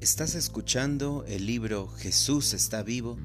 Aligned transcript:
Estás 0.00 0.34
escuchando 0.34 1.26
el 1.28 1.44
libro 1.44 1.86
Jesús 1.86 2.54
está 2.54 2.82
vivo 2.82 3.18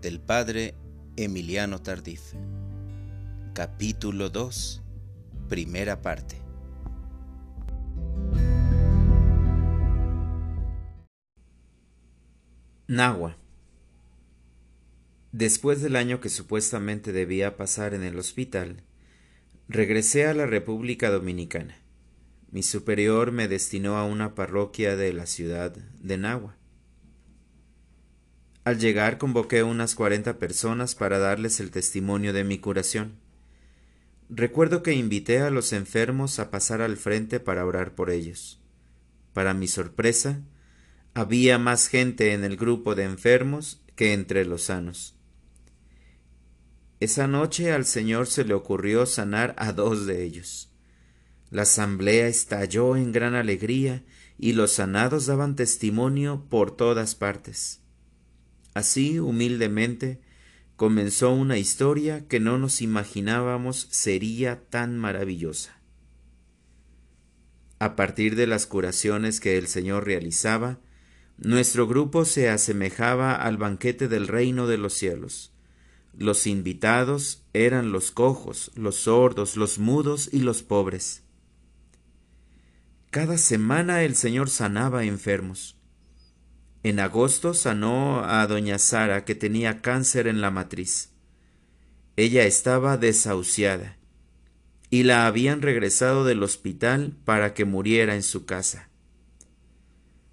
del 0.00 0.18
padre 0.18 0.74
Emiliano 1.14 1.80
Tardif. 1.80 2.32
Capítulo 3.54 4.28
2, 4.28 4.82
primera 5.48 6.02
parte. 6.02 6.42
Nahua. 12.88 13.36
Después 15.30 15.80
del 15.82 15.94
año 15.94 16.20
que 16.20 16.30
supuestamente 16.30 17.12
debía 17.12 17.56
pasar 17.56 17.94
en 17.94 18.02
el 18.02 18.18
hospital, 18.18 18.82
regresé 19.68 20.26
a 20.26 20.34
la 20.34 20.46
República 20.46 21.10
Dominicana. 21.10 21.76
Mi 22.50 22.62
superior 22.62 23.30
me 23.30 23.46
destinó 23.46 23.96
a 23.96 24.04
una 24.04 24.34
parroquia 24.34 24.96
de 24.96 25.12
la 25.12 25.26
ciudad 25.26 25.72
de 25.72 26.18
Nahua. 26.18 26.56
Al 28.64 28.78
llegar 28.78 29.18
convoqué 29.18 29.62
unas 29.62 29.94
cuarenta 29.94 30.38
personas 30.38 30.94
para 30.94 31.18
darles 31.18 31.60
el 31.60 31.70
testimonio 31.70 32.32
de 32.32 32.44
mi 32.44 32.58
curación. 32.58 33.18
Recuerdo 34.30 34.82
que 34.82 34.92
invité 34.92 35.40
a 35.40 35.50
los 35.50 35.72
enfermos 35.72 36.38
a 36.38 36.50
pasar 36.50 36.82
al 36.82 36.96
frente 36.96 37.40
para 37.40 37.64
orar 37.64 37.94
por 37.94 38.10
ellos. 38.10 38.60
Para 39.32 39.54
mi 39.54 39.68
sorpresa, 39.68 40.42
había 41.14 41.58
más 41.58 41.88
gente 41.88 42.32
en 42.32 42.44
el 42.44 42.56
grupo 42.56 42.94
de 42.94 43.04
enfermos 43.04 43.82
que 43.96 44.12
entre 44.12 44.44
los 44.44 44.62
sanos. 44.64 45.16
Esa 47.00 47.26
noche 47.26 47.72
al 47.72 47.86
Señor 47.86 48.26
se 48.26 48.44
le 48.44 48.54
ocurrió 48.54 49.06
sanar 49.06 49.54
a 49.58 49.72
dos 49.72 50.06
de 50.06 50.24
ellos. 50.24 50.67
La 51.50 51.62
asamblea 51.62 52.26
estalló 52.28 52.96
en 52.96 53.12
gran 53.12 53.34
alegría 53.34 54.04
y 54.38 54.52
los 54.52 54.72
sanados 54.72 55.26
daban 55.26 55.56
testimonio 55.56 56.44
por 56.48 56.76
todas 56.76 57.14
partes. 57.14 57.80
Así, 58.74 59.18
humildemente, 59.18 60.20
comenzó 60.76 61.32
una 61.32 61.58
historia 61.58 62.28
que 62.28 62.38
no 62.38 62.58
nos 62.58 62.82
imaginábamos 62.82 63.88
sería 63.90 64.60
tan 64.68 64.98
maravillosa. 64.98 65.80
A 67.80 67.96
partir 67.96 68.36
de 68.36 68.46
las 68.46 68.66
curaciones 68.66 69.40
que 69.40 69.56
el 69.56 69.68
Señor 69.68 70.04
realizaba, 70.04 70.78
nuestro 71.38 71.86
grupo 71.86 72.24
se 72.24 72.48
asemejaba 72.48 73.34
al 73.34 73.56
banquete 73.56 74.08
del 74.08 74.28
reino 74.28 74.66
de 74.66 74.78
los 74.78 74.94
cielos. 74.94 75.52
Los 76.16 76.46
invitados 76.46 77.44
eran 77.52 77.92
los 77.92 78.10
cojos, 78.10 78.72
los 78.74 78.96
sordos, 78.96 79.56
los 79.56 79.78
mudos 79.78 80.28
y 80.32 80.40
los 80.40 80.62
pobres. 80.62 81.22
Cada 83.10 83.38
semana 83.38 84.02
el 84.02 84.16
Señor 84.16 84.50
sanaba 84.50 85.04
enfermos. 85.04 85.78
En 86.82 87.00
agosto 87.00 87.54
sanó 87.54 88.22
a 88.22 88.46
doña 88.46 88.78
Sara 88.78 89.24
que 89.24 89.34
tenía 89.34 89.80
cáncer 89.80 90.26
en 90.26 90.42
la 90.42 90.50
matriz. 90.50 91.10
Ella 92.16 92.44
estaba 92.44 92.98
desahuciada 92.98 93.96
y 94.90 95.04
la 95.04 95.26
habían 95.26 95.62
regresado 95.62 96.26
del 96.26 96.42
hospital 96.42 97.16
para 97.24 97.54
que 97.54 97.64
muriera 97.64 98.14
en 98.14 98.22
su 98.22 98.44
casa. 98.44 98.90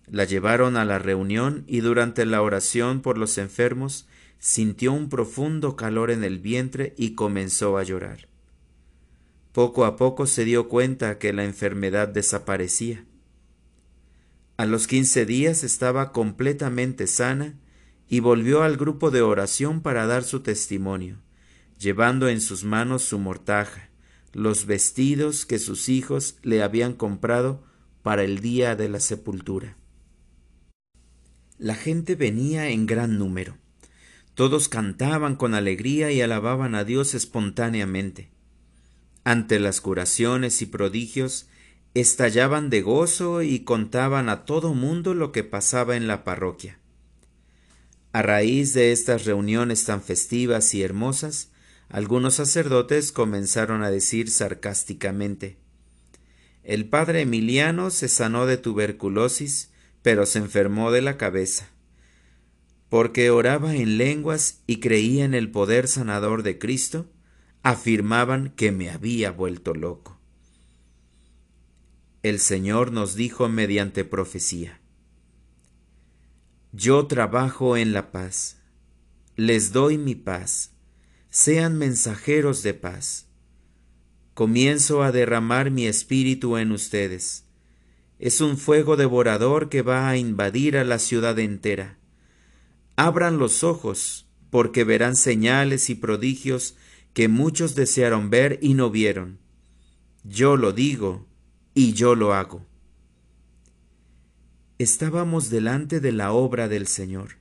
La 0.07 0.25
llevaron 0.25 0.75
a 0.75 0.83
la 0.83 0.99
reunión 0.99 1.63
y 1.67 1.79
durante 1.79 2.25
la 2.25 2.41
oración 2.41 3.01
por 3.01 3.17
los 3.17 3.37
enfermos 3.37 4.05
sintió 4.37 4.91
un 4.91 5.07
profundo 5.07 5.77
calor 5.77 6.11
en 6.11 6.25
el 6.25 6.39
vientre 6.39 6.93
y 6.97 7.15
comenzó 7.15 7.77
a 7.77 7.83
llorar. 7.83 8.27
Poco 9.55 9.85
a 9.85 9.95
poco 9.95 10.27
se 10.27 10.43
dio 10.43 10.67
cuenta 10.67 11.17
que 11.17 11.31
la 11.31 11.45
enfermedad 11.45 12.09
desaparecía. 12.09 13.05
A 14.57 14.65
los 14.65 14.85
quince 14.85 15.25
días 15.25 15.63
estaba 15.63 16.11
completamente 16.11 17.07
sana 17.07 17.57
y 18.09 18.19
volvió 18.19 18.63
al 18.63 18.75
grupo 18.75 19.11
de 19.11 19.21
oración 19.21 19.79
para 19.79 20.07
dar 20.07 20.25
su 20.25 20.41
testimonio, 20.41 21.21
llevando 21.79 22.27
en 22.27 22.41
sus 22.41 22.65
manos 22.65 23.03
su 23.03 23.17
mortaja, 23.17 23.91
los 24.33 24.65
vestidos 24.65 25.45
que 25.45 25.57
sus 25.57 25.87
hijos 25.87 26.35
le 26.43 26.61
habían 26.61 26.91
comprado 26.91 27.63
para 28.03 28.25
el 28.25 28.41
día 28.41 28.75
de 28.75 28.89
la 28.89 28.99
sepultura. 28.99 29.77
La 31.57 31.75
gente 31.75 32.15
venía 32.15 32.67
en 32.67 32.87
gran 32.87 33.17
número. 33.17 33.55
Todos 34.33 34.67
cantaban 34.67 35.37
con 35.37 35.53
alegría 35.53 36.11
y 36.11 36.19
alababan 36.19 36.75
a 36.75 36.83
Dios 36.83 37.13
espontáneamente. 37.13 38.34
Ante 39.25 39.59
las 39.59 39.81
curaciones 39.81 40.61
y 40.61 40.67
prodigios, 40.67 41.47
estallaban 41.95 42.69
de 42.69 42.83
gozo 42.83 43.41
y 43.41 43.61
contaban 43.61 44.29
a 44.29 44.45
todo 44.45 44.75
mundo 44.75 45.15
lo 45.15 45.31
que 45.31 45.43
pasaba 45.43 45.95
en 45.95 46.05
la 46.05 46.23
parroquia. 46.23 46.77
A 48.13 48.21
raíz 48.21 48.75
de 48.75 48.91
estas 48.91 49.25
reuniones 49.25 49.83
tan 49.83 50.03
festivas 50.03 50.75
y 50.75 50.83
hermosas, 50.83 51.49
algunos 51.89 52.35
sacerdotes 52.35 53.11
comenzaron 53.11 53.81
a 53.81 53.89
decir 53.89 54.29
sarcásticamente 54.29 55.57
El 56.63 56.87
padre 56.87 57.21
Emiliano 57.21 57.89
se 57.89 58.09
sanó 58.09 58.45
de 58.45 58.57
tuberculosis, 58.57 59.71
pero 60.03 60.27
se 60.27 60.37
enfermó 60.37 60.91
de 60.91 61.01
la 61.01 61.17
cabeza, 61.17 61.71
porque 62.89 63.31
oraba 63.31 63.75
en 63.75 63.97
lenguas 63.97 64.61
y 64.67 64.79
creía 64.81 65.25
en 65.25 65.33
el 65.33 65.49
poder 65.49 65.87
sanador 65.87 66.43
de 66.43 66.59
Cristo, 66.59 67.09
afirmaban 67.65 68.49
que 68.49 68.71
me 68.71 68.91
había 68.91 69.31
vuelto 69.31 69.73
loco. 69.73 70.19
El 72.21 72.39
Señor 72.39 72.91
nos 72.91 73.15
dijo 73.15 73.49
mediante 73.49 74.05
profecía, 74.05 74.79
Yo 76.71 77.07
trabajo 77.07 77.75
en 77.75 77.91
la 77.91 78.11
paz, 78.11 78.59
les 79.35 79.71
doy 79.71 79.97
mi 79.97 80.13
paz, 80.13 80.73
sean 81.31 81.75
mensajeros 81.75 82.61
de 82.61 82.75
paz. 82.75 83.25
Comienzo 84.35 85.01
a 85.01 85.11
derramar 85.11 85.71
mi 85.71 85.87
espíritu 85.87 86.57
en 86.57 86.71
ustedes. 86.71 87.45
Es 88.19 88.41
un 88.41 88.59
fuego 88.59 88.95
devorador 88.95 89.69
que 89.69 89.81
va 89.81 90.07
a 90.07 90.17
invadir 90.17 90.77
a 90.77 90.83
la 90.83 90.99
ciudad 90.99 91.39
entera. 91.39 91.97
Abran 92.95 93.39
los 93.39 93.63
ojos, 93.63 94.27
porque 94.51 94.83
verán 94.83 95.15
señales 95.15 95.89
y 95.89 95.95
prodigios 95.95 96.75
que 97.15 97.29
muchos 97.29 97.75
desearon 97.75 98.29
ver 98.29 98.59
y 98.61 98.73
no 98.73 98.91
vieron. 98.91 99.39
Yo 100.25 100.57
lo 100.57 100.73
digo 100.73 101.25
y 101.73 101.93
yo 101.93 102.13
lo 102.13 102.33
hago. 102.33 102.65
Estábamos 104.79 105.49
delante 105.49 106.01
de 106.01 106.11
la 106.11 106.33
obra 106.33 106.67
del 106.67 106.87
Señor. 106.87 107.37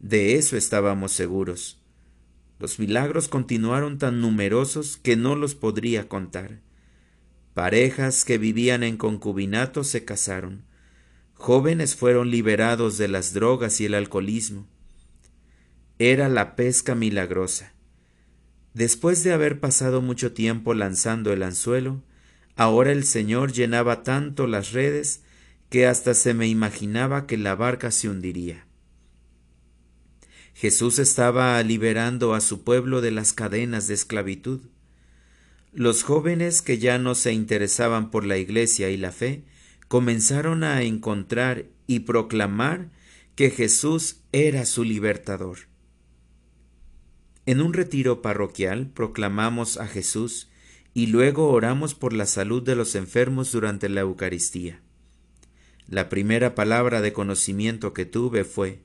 De 0.00 0.36
eso 0.36 0.56
estábamos 0.56 1.12
seguros. 1.12 1.78
Los 2.58 2.78
milagros 2.78 3.28
continuaron 3.28 3.98
tan 3.98 4.22
numerosos 4.22 4.96
que 4.96 5.14
no 5.14 5.36
los 5.36 5.54
podría 5.54 6.08
contar. 6.08 6.62
Parejas 7.52 8.24
que 8.24 8.38
vivían 8.38 8.82
en 8.82 8.96
concubinato 8.96 9.84
se 9.84 10.06
casaron. 10.06 10.64
Jóvenes 11.34 11.96
fueron 11.96 12.30
liberados 12.30 12.96
de 12.96 13.08
las 13.08 13.34
drogas 13.34 13.78
y 13.82 13.84
el 13.84 13.92
alcoholismo. 13.92 14.66
Era 15.98 16.30
la 16.30 16.56
pesca 16.56 16.94
milagrosa. 16.94 17.75
Después 18.76 19.24
de 19.24 19.32
haber 19.32 19.58
pasado 19.58 20.02
mucho 20.02 20.34
tiempo 20.34 20.74
lanzando 20.74 21.32
el 21.32 21.42
anzuelo, 21.42 22.02
ahora 22.56 22.92
el 22.92 23.04
Señor 23.04 23.54
llenaba 23.54 24.02
tanto 24.02 24.46
las 24.46 24.72
redes 24.72 25.22
que 25.70 25.86
hasta 25.86 26.12
se 26.12 26.34
me 26.34 26.46
imaginaba 26.46 27.26
que 27.26 27.38
la 27.38 27.54
barca 27.54 27.90
se 27.90 28.10
hundiría. 28.10 28.66
Jesús 30.52 30.98
estaba 30.98 31.62
liberando 31.62 32.34
a 32.34 32.42
su 32.42 32.64
pueblo 32.64 33.00
de 33.00 33.12
las 33.12 33.32
cadenas 33.32 33.88
de 33.88 33.94
esclavitud. 33.94 34.60
Los 35.72 36.02
jóvenes 36.02 36.60
que 36.60 36.76
ya 36.76 36.98
no 36.98 37.14
se 37.14 37.32
interesaban 37.32 38.10
por 38.10 38.26
la 38.26 38.36
iglesia 38.36 38.90
y 38.90 38.98
la 38.98 39.10
fe 39.10 39.44
comenzaron 39.88 40.64
a 40.64 40.82
encontrar 40.82 41.64
y 41.86 42.00
proclamar 42.00 42.90
que 43.36 43.48
Jesús 43.48 44.18
era 44.32 44.66
su 44.66 44.84
libertador. 44.84 45.60
En 47.46 47.60
un 47.60 47.72
retiro 47.72 48.22
parroquial 48.22 48.88
proclamamos 48.88 49.76
a 49.78 49.86
Jesús 49.86 50.48
y 50.94 51.06
luego 51.06 51.50
oramos 51.50 51.94
por 51.94 52.12
la 52.12 52.26
salud 52.26 52.62
de 52.62 52.74
los 52.74 52.96
enfermos 52.96 53.52
durante 53.52 53.88
la 53.88 54.00
Eucaristía. 54.00 54.82
La 55.88 56.08
primera 56.08 56.56
palabra 56.56 57.00
de 57.00 57.12
conocimiento 57.12 57.92
que 57.92 58.04
tuve 58.04 58.42
fue 58.42 58.80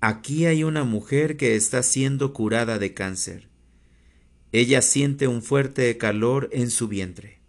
Aquí 0.00 0.46
hay 0.46 0.62
una 0.62 0.84
mujer 0.84 1.36
que 1.36 1.56
está 1.56 1.82
siendo 1.82 2.32
curada 2.32 2.78
de 2.78 2.94
cáncer. 2.94 3.48
Ella 4.52 4.80
siente 4.80 5.26
un 5.26 5.42
fuerte 5.42 5.98
calor 5.98 6.48
en 6.52 6.70
su 6.70 6.86
vientre. 6.86 7.40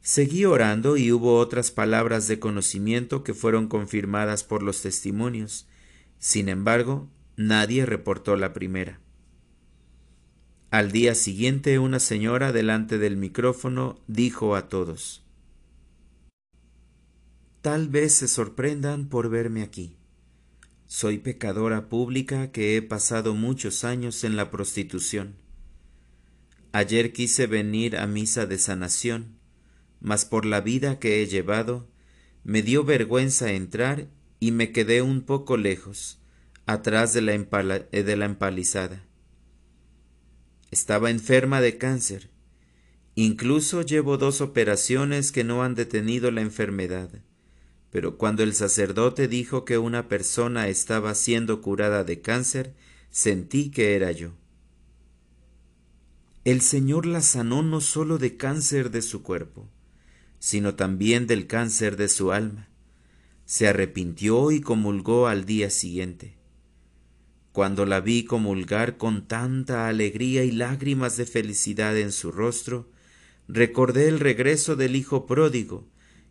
Seguí 0.00 0.46
orando 0.46 0.96
y 0.96 1.12
hubo 1.12 1.38
otras 1.38 1.70
palabras 1.70 2.26
de 2.26 2.38
conocimiento 2.38 3.22
que 3.22 3.34
fueron 3.34 3.68
confirmadas 3.68 4.42
por 4.42 4.62
los 4.62 4.80
testimonios. 4.80 5.68
Sin 6.18 6.48
embargo, 6.48 7.10
Nadie 7.36 7.86
reportó 7.86 8.36
la 8.36 8.52
primera. 8.52 9.00
Al 10.70 10.92
día 10.92 11.14
siguiente 11.14 11.78
una 11.78 11.98
señora 11.98 12.52
delante 12.52 12.98
del 12.98 13.16
micrófono 13.16 13.98
dijo 14.06 14.56
a 14.56 14.68
todos 14.68 15.22
tal 17.62 17.88
vez 17.88 18.12
se 18.12 18.26
sorprendan 18.26 19.08
por 19.08 19.30
verme 19.30 19.62
aquí. 19.62 19.96
Soy 20.88 21.18
pecadora 21.18 21.88
pública 21.88 22.50
que 22.50 22.76
he 22.76 22.82
pasado 22.82 23.34
muchos 23.34 23.84
años 23.84 24.24
en 24.24 24.36
la 24.36 24.50
prostitución. 24.50 25.36
Ayer 26.72 27.12
quise 27.12 27.46
venir 27.46 27.96
a 27.96 28.06
misa 28.08 28.46
de 28.46 28.58
sanación, 28.58 29.38
mas 30.00 30.24
por 30.24 30.44
la 30.44 30.60
vida 30.60 30.98
que 30.98 31.22
he 31.22 31.26
llevado, 31.26 31.88
me 32.42 32.62
dio 32.62 32.82
vergüenza 32.82 33.52
entrar 33.52 34.08
y 34.40 34.50
me 34.50 34.72
quedé 34.72 35.00
un 35.00 35.22
poco 35.22 35.56
lejos, 35.56 36.18
atrás 36.66 37.12
de 37.12 37.22
la, 37.22 37.32
eh, 37.34 38.02
de 38.02 38.16
la 38.16 38.24
empalizada. 38.24 39.04
Estaba 40.70 41.10
enferma 41.10 41.60
de 41.60 41.76
cáncer. 41.78 42.30
Incluso 43.14 43.82
llevo 43.82 44.16
dos 44.16 44.40
operaciones 44.40 45.32
que 45.32 45.44
no 45.44 45.62
han 45.62 45.74
detenido 45.74 46.30
la 46.30 46.40
enfermedad. 46.40 47.10
Pero 47.90 48.16
cuando 48.16 48.42
el 48.42 48.54
sacerdote 48.54 49.28
dijo 49.28 49.66
que 49.66 49.76
una 49.76 50.08
persona 50.08 50.68
estaba 50.68 51.14
siendo 51.14 51.60
curada 51.60 52.04
de 52.04 52.22
cáncer, 52.22 52.74
sentí 53.10 53.70
que 53.70 53.94
era 53.94 54.12
yo. 54.12 54.32
El 56.44 56.62
Señor 56.62 57.04
la 57.04 57.20
sanó 57.20 57.62
no 57.62 57.80
solo 57.82 58.16
de 58.16 58.36
cáncer 58.36 58.90
de 58.90 59.02
su 59.02 59.22
cuerpo, 59.22 59.68
sino 60.38 60.74
también 60.74 61.26
del 61.26 61.46
cáncer 61.46 61.96
de 61.96 62.08
su 62.08 62.32
alma. 62.32 62.68
Se 63.44 63.68
arrepintió 63.68 64.50
y 64.50 64.60
comulgó 64.60 65.28
al 65.28 65.44
día 65.44 65.68
siguiente. 65.68 66.41
Cuando 67.52 67.84
la 67.84 68.00
vi 68.00 68.24
comulgar 68.24 68.96
con 68.96 69.28
tanta 69.28 69.86
alegría 69.86 70.42
y 70.42 70.52
lágrimas 70.52 71.18
de 71.18 71.26
felicidad 71.26 71.98
en 71.98 72.10
su 72.10 72.32
rostro, 72.32 72.88
recordé 73.46 74.08
el 74.08 74.20
regreso 74.20 74.74
del 74.74 74.96
hijo 74.96 75.26
pródigo, 75.26 75.86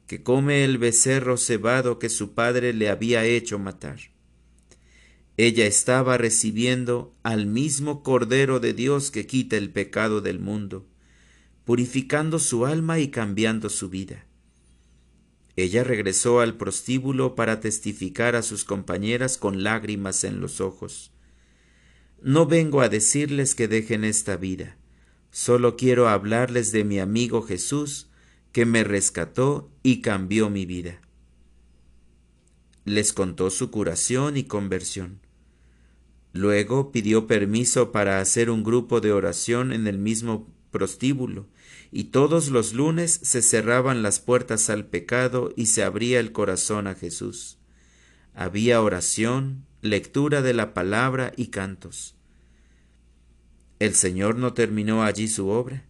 que 0.07 0.23
come 0.23 0.63
el 0.65 0.79
becerro 0.79 1.37
cebado 1.37 1.99
que 1.99 2.09
su 2.09 2.33
padre 2.33 2.73
le 2.73 2.89
había 2.89 3.23
hecho 3.23 3.59
matar. 3.59 3.99
Ella 5.37 5.65
estaba 5.67 6.17
recibiendo 6.17 7.15
al 7.23 7.45
mismo 7.45 8.01
Cordero 8.01 8.59
de 8.59 8.73
Dios 8.73 9.11
que 9.11 9.27
quita 9.27 9.57
el 9.57 9.69
pecado 9.69 10.21
del 10.21 10.39
mundo, 10.39 10.87
purificando 11.65 12.39
su 12.39 12.65
alma 12.65 12.99
y 12.99 13.09
cambiando 13.09 13.69
su 13.69 13.89
vida. 13.89 14.25
Ella 15.55 15.83
regresó 15.83 16.39
al 16.39 16.57
prostíbulo 16.57 17.35
para 17.35 17.59
testificar 17.59 18.35
a 18.35 18.41
sus 18.41 18.65
compañeras 18.65 19.37
con 19.37 19.63
lágrimas 19.63 20.23
en 20.23 20.41
los 20.41 20.61
ojos. 20.61 21.10
No 22.21 22.45
vengo 22.45 22.81
a 22.81 22.89
decirles 22.89 23.55
que 23.55 23.67
dejen 23.67 24.03
esta 24.03 24.37
vida, 24.37 24.77
solo 25.31 25.75
quiero 25.75 26.07
hablarles 26.07 26.71
de 26.71 26.83
mi 26.83 26.99
amigo 26.99 27.41
Jesús, 27.41 28.09
que 28.51 28.65
me 28.65 28.83
rescató 28.83 29.71
y 29.81 30.01
cambió 30.01 30.49
mi 30.49 30.67
vida. 30.67 31.01
Les 32.85 33.11
contó 33.11 33.49
su 33.49 33.71
curación 33.71 34.37
y 34.37 34.43
conversión. 34.43 35.19
Luego 36.31 36.91
pidió 36.91 37.25
permiso 37.25 37.91
para 37.91 38.19
hacer 38.19 38.51
un 38.51 38.63
grupo 38.63 39.01
de 39.01 39.11
oración 39.11 39.73
en 39.73 39.87
el 39.87 39.97
mismo 39.97 40.47
prostíbulo, 40.69 41.47
y 41.91 42.05
todos 42.05 42.49
los 42.49 42.73
lunes 42.73 43.19
se 43.23 43.41
cerraban 43.41 44.03
las 44.03 44.19
puertas 44.19 44.69
al 44.69 44.85
pecado 44.85 45.53
y 45.55 45.65
se 45.65 45.83
abría 45.83 46.19
el 46.19 46.31
corazón 46.31 46.85
a 46.85 46.93
Jesús. 46.93 47.57
Había 48.33 48.81
oración, 48.81 49.65
lectura 49.81 50.41
de 50.41 50.53
la 50.53 50.73
palabra 50.73 51.33
y 51.35 51.47
cantos. 51.47 52.15
El 53.79 53.95
Señor 53.95 54.35
no 54.35 54.53
terminó 54.53 55.03
allí 55.03 55.27
su 55.27 55.47
obra. 55.47 55.85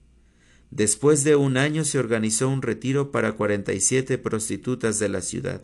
Después 0.70 1.26
de 1.26 1.36
un 1.36 1.58
año 1.58 1.84
se 1.84 2.00
organizó 2.00 2.48
un 2.48 2.62
retiro 2.62 3.12
para 3.12 3.34
cuarenta 3.34 3.74
y 3.74 3.82
siete 3.82 4.18
prostitutas 4.18 4.98
de 5.00 5.10
la 5.10 5.22
ciudad. 5.22 5.62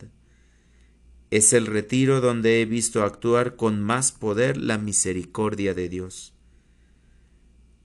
Es 1.30 1.54
el 1.54 1.66
retiro 1.66 2.20
donde 2.20 2.60
he 2.60 2.66
visto 2.66 3.02
actuar 3.02 3.56
con 3.56 3.82
más 3.82 4.12
poder 4.12 4.58
la 4.58 4.76
misericordia 4.76 5.72
de 5.72 5.88
Dios. 5.88 6.34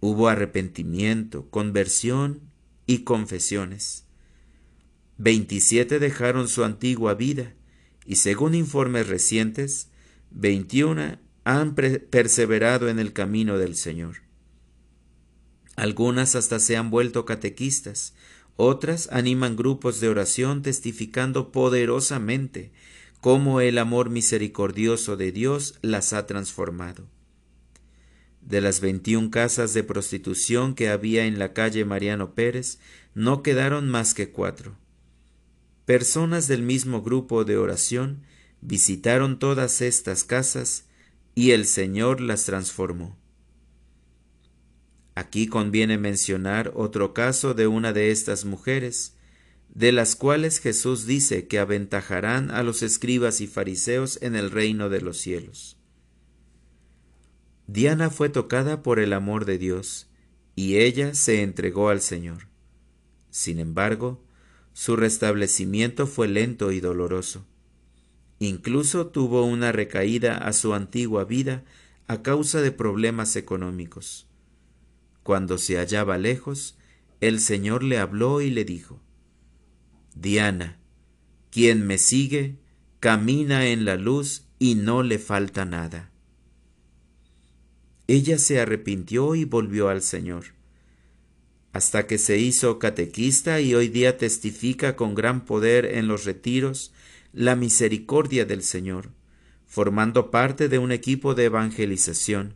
Hubo 0.02 0.28
arrepentimiento, 0.28 1.50
conversión 1.50 2.42
y 2.86 3.00
confesiones. 3.00 4.06
Veintisiete 5.18 6.00
dejaron 6.00 6.50
su 6.50 6.66
antigua 6.66 7.14
vida 7.14 7.54
y 8.06 8.16
según 8.18 8.56
informes 8.56 9.08
recientes, 9.08 9.90
veintiuna 10.34 11.20
han 11.44 11.76
perseverado 11.76 12.90
en 12.90 13.00
el 13.00 13.14
camino 13.14 13.58
del 13.58 13.76
Señor. 13.76 14.18
Algunas 15.76 16.36
hasta 16.36 16.60
se 16.60 16.78
han 16.78 16.90
vuelto 16.90 17.26
catequistas, 17.26 18.14
otras 18.56 19.10
animan 19.12 19.56
grupos 19.56 20.00
de 20.00 20.10
oración 20.10 20.62
testificando 20.62 21.52
poderosamente 21.52 22.72
cómo 23.20 23.62
el 23.62 23.78
amor 23.78 24.10
misericordioso 24.10 25.18
de 25.18 25.32
Dios 25.32 25.80
las 25.82 26.14
ha 26.14 26.28
transformado. 26.28 27.08
De 28.42 28.60
las 28.62 28.82
veintiún 28.82 29.30
casas 29.30 29.74
de 29.74 29.84
prostitución 29.84 30.76
que 30.76 30.90
había 30.90 31.26
en 31.26 31.40
la 31.40 31.54
calle 31.54 31.86
Mariano 31.86 32.36
Pérez, 32.36 32.80
no 33.16 33.42
quedaron 33.42 33.90
más 33.90 34.14
que 34.14 34.30
cuatro. 34.30 34.76
Personas 35.86 36.48
del 36.48 36.62
mismo 36.62 37.02
grupo 37.02 37.46
de 37.46 37.58
oración 37.58 38.24
visitaron 38.66 39.40
todas 39.40 39.82
estas 39.82 40.24
casas 40.24 40.86
y 41.36 41.52
el 41.52 41.66
Señor 41.66 42.22
las 42.22 42.46
transformó. 42.46 43.18
Aquí 45.16 45.48
conviene 45.48 45.98
mencionar 45.98 46.72
otro 46.76 47.14
caso 47.14 47.54
de 47.54 47.68
una 47.68 47.94
de 47.94 48.12
estas 48.12 48.46
mujeres, 48.46 49.16
de 49.74 49.92
las 49.92 50.16
cuales 50.16 50.60
Jesús 50.60 51.06
dice 51.06 51.48
que 51.48 51.60
aventajarán 51.60 52.52
a 52.52 52.64
los 52.64 52.84
escribas 52.84 53.42
y 53.42 53.48
fariseos 53.48 54.20
en 54.22 54.36
el 54.36 54.50
reino 54.50 54.90
de 54.90 55.02
los 55.02 55.18
cielos. 55.18 55.78
Diana 57.68 58.10
fue 58.10 58.30
tocada 58.30 58.82
por 58.82 59.00
el 59.00 59.14
amor 59.14 59.46
de 59.46 59.58
Dios, 59.58 60.08
y 60.56 60.78
ella 60.78 61.16
se 61.16 61.42
entregó 61.42 61.90
al 61.90 62.02
Señor. 62.02 62.48
Sin 63.30 63.60
embargo, 63.60 64.24
su 64.74 64.96
restablecimiento 64.96 66.08
fue 66.08 66.28
lento 66.28 66.72
y 66.72 66.80
doloroso. 66.80 67.46
Incluso 68.44 69.08
tuvo 69.08 69.46
una 69.46 69.72
recaída 69.72 70.38
a 70.38 70.52
su 70.52 70.74
antigua 70.74 71.24
vida 71.24 71.64
a 72.08 72.22
causa 72.24 72.60
de 72.60 72.74
problemas 72.74 73.38
económicos. 73.38 74.28
Cuando 75.24 75.58
se 75.58 75.78
hallaba 75.78 76.18
lejos, 76.18 76.78
el 77.22 77.40
Señor 77.40 77.84
le 77.84 78.00
habló 78.00 78.42
y 78.42 78.50
le 78.50 78.66
dijo, 78.66 79.00
Diana, 80.14 80.78
quien 81.52 81.88
me 81.88 81.98
sigue, 81.98 82.58
camina 83.00 83.68
en 83.68 83.86
la 83.86 83.96
luz 83.96 84.44
y 84.60 84.76
no 84.76 85.04
le 85.04 85.20
falta 85.20 85.64
nada. 85.64 86.12
Ella 88.08 88.38
se 88.38 88.60
arrepintió 88.60 89.36
y 89.36 89.46
volvió 89.46 89.88
al 89.88 90.02
Señor, 90.02 90.48
hasta 91.72 92.08
que 92.08 92.18
se 92.18 92.40
hizo 92.40 92.78
catequista 92.78 93.62
y 93.62 93.74
hoy 93.74 93.88
día 93.88 94.18
testifica 94.18 94.98
con 94.98 95.16
gran 95.16 95.46
poder 95.46 95.86
en 95.86 96.10
los 96.10 96.26
retiros 96.26 96.92
la 97.34 97.56
misericordia 97.56 98.46
del 98.46 98.64
Señor, 98.64 99.10
formando 99.66 100.32
parte 100.32 100.70
de 100.70 100.78
un 100.78 100.92
equipo 100.92 101.34
de 101.34 101.46
evangelización, 101.46 102.54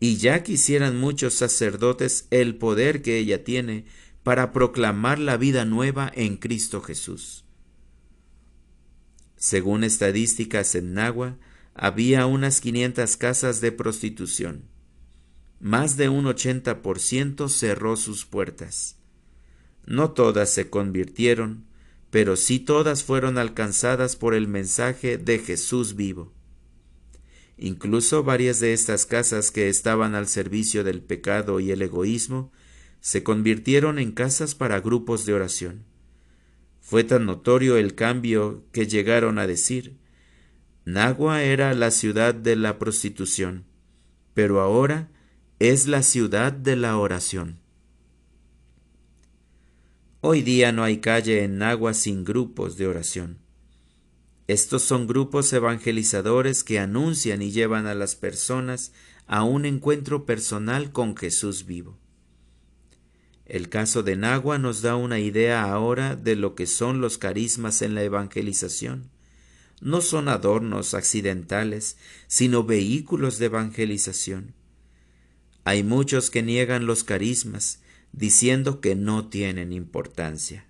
y 0.00 0.16
ya 0.16 0.42
quisieran 0.42 0.98
muchos 0.98 1.34
sacerdotes 1.34 2.26
el 2.30 2.56
poder 2.56 3.02
que 3.02 3.18
ella 3.18 3.44
tiene 3.44 3.84
para 4.22 4.52
proclamar 4.52 5.18
la 5.18 5.36
vida 5.36 5.64
nueva 5.64 6.10
en 6.14 6.36
Cristo 6.36 6.80
Jesús. 6.80 7.44
Según 9.36 9.84
estadísticas 9.84 10.74
en 10.74 10.94
Nagua, 10.94 11.36
había 11.74 12.26
unas 12.26 12.60
500 12.60 13.16
casas 13.16 13.60
de 13.60 13.70
prostitución. 13.70 14.64
Más 15.60 15.96
de 15.96 16.08
un 16.08 16.24
80% 16.24 17.48
cerró 17.48 17.96
sus 17.96 18.26
puertas. 18.26 18.96
No 19.86 20.10
todas 20.10 20.50
se 20.52 20.70
convirtieron, 20.70 21.67
pero 22.10 22.36
sí 22.36 22.58
todas 22.58 23.04
fueron 23.04 23.38
alcanzadas 23.38 24.16
por 24.16 24.34
el 24.34 24.48
mensaje 24.48 25.18
de 25.18 25.38
Jesús 25.38 25.94
vivo. 25.94 26.32
Incluso 27.56 28.22
varias 28.22 28.60
de 28.60 28.72
estas 28.72 29.04
casas 29.04 29.50
que 29.50 29.68
estaban 29.68 30.14
al 30.14 30.28
servicio 30.28 30.84
del 30.84 31.02
pecado 31.02 31.60
y 31.60 31.70
el 31.70 31.82
egoísmo 31.82 32.52
se 33.00 33.22
convirtieron 33.22 33.98
en 33.98 34.12
casas 34.12 34.54
para 34.54 34.80
grupos 34.80 35.26
de 35.26 35.34
oración. 35.34 35.84
Fue 36.80 37.04
tan 37.04 37.26
notorio 37.26 37.76
el 37.76 37.94
cambio 37.94 38.64
que 38.72 38.86
llegaron 38.86 39.38
a 39.38 39.46
decir 39.46 39.98
Nagua 40.84 41.42
era 41.42 41.74
la 41.74 41.90
ciudad 41.90 42.34
de 42.34 42.56
la 42.56 42.78
prostitución, 42.78 43.66
pero 44.32 44.60
ahora 44.62 45.10
es 45.58 45.86
la 45.86 46.02
ciudad 46.02 46.50
de 46.52 46.76
la 46.76 46.96
oración. 46.96 47.57
Hoy 50.20 50.42
día 50.42 50.72
no 50.72 50.82
hay 50.82 50.98
calle 50.98 51.44
en 51.44 51.58
Nagua 51.58 51.94
sin 51.94 52.24
grupos 52.24 52.76
de 52.76 52.88
oración. 52.88 53.38
Estos 54.48 54.82
son 54.82 55.06
grupos 55.06 55.52
evangelizadores 55.52 56.64
que 56.64 56.80
anuncian 56.80 57.40
y 57.40 57.52
llevan 57.52 57.86
a 57.86 57.94
las 57.94 58.16
personas 58.16 58.92
a 59.28 59.44
un 59.44 59.64
encuentro 59.64 60.26
personal 60.26 60.90
con 60.90 61.16
Jesús 61.16 61.66
vivo. 61.66 62.00
El 63.46 63.68
caso 63.68 64.02
de 64.02 64.16
Nagua 64.16 64.58
nos 64.58 64.82
da 64.82 64.96
una 64.96 65.20
idea 65.20 65.62
ahora 65.62 66.16
de 66.16 66.34
lo 66.34 66.56
que 66.56 66.66
son 66.66 67.00
los 67.00 67.16
carismas 67.16 67.80
en 67.80 67.94
la 67.94 68.02
evangelización. 68.02 69.10
No 69.80 70.00
son 70.00 70.28
adornos 70.28 70.94
accidentales, 70.94 71.96
sino 72.26 72.64
vehículos 72.64 73.38
de 73.38 73.46
evangelización. 73.46 74.54
Hay 75.62 75.84
muchos 75.84 76.30
que 76.30 76.42
niegan 76.42 76.86
los 76.86 77.04
carismas, 77.04 77.82
diciendo 78.12 78.80
que 78.80 78.94
no 78.94 79.28
tienen 79.28 79.72
importancia. 79.72 80.66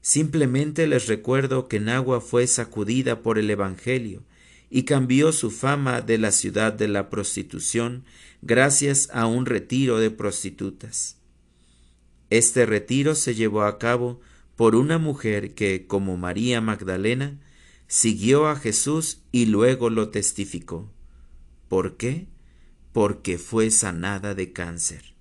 Simplemente 0.00 0.86
les 0.86 1.06
recuerdo 1.06 1.66
que 1.68 1.80
Nagua 1.80 2.20
fue 2.20 2.46
sacudida 2.46 3.22
por 3.22 3.38
el 3.38 3.48
Evangelio 3.50 4.22
y 4.70 4.82
cambió 4.82 5.32
su 5.32 5.50
fama 5.50 6.00
de 6.00 6.18
la 6.18 6.32
ciudad 6.32 6.72
de 6.72 6.88
la 6.88 7.08
prostitución 7.08 8.04
gracias 8.42 9.08
a 9.12 9.26
un 9.26 9.46
retiro 9.46 9.98
de 9.98 10.10
prostitutas. 10.10 11.16
Este 12.28 12.66
retiro 12.66 13.14
se 13.14 13.34
llevó 13.34 13.62
a 13.62 13.78
cabo 13.78 14.20
por 14.56 14.74
una 14.74 14.98
mujer 14.98 15.54
que, 15.54 15.86
como 15.86 16.16
María 16.16 16.60
Magdalena, 16.60 17.40
siguió 17.86 18.48
a 18.48 18.56
Jesús 18.56 19.22
y 19.32 19.46
luego 19.46 19.90
lo 19.90 20.10
testificó. 20.10 20.90
¿Por 21.68 21.96
qué? 21.96 22.26
Porque 22.92 23.38
fue 23.38 23.70
sanada 23.70 24.34
de 24.34 24.52
cáncer. 24.52 25.13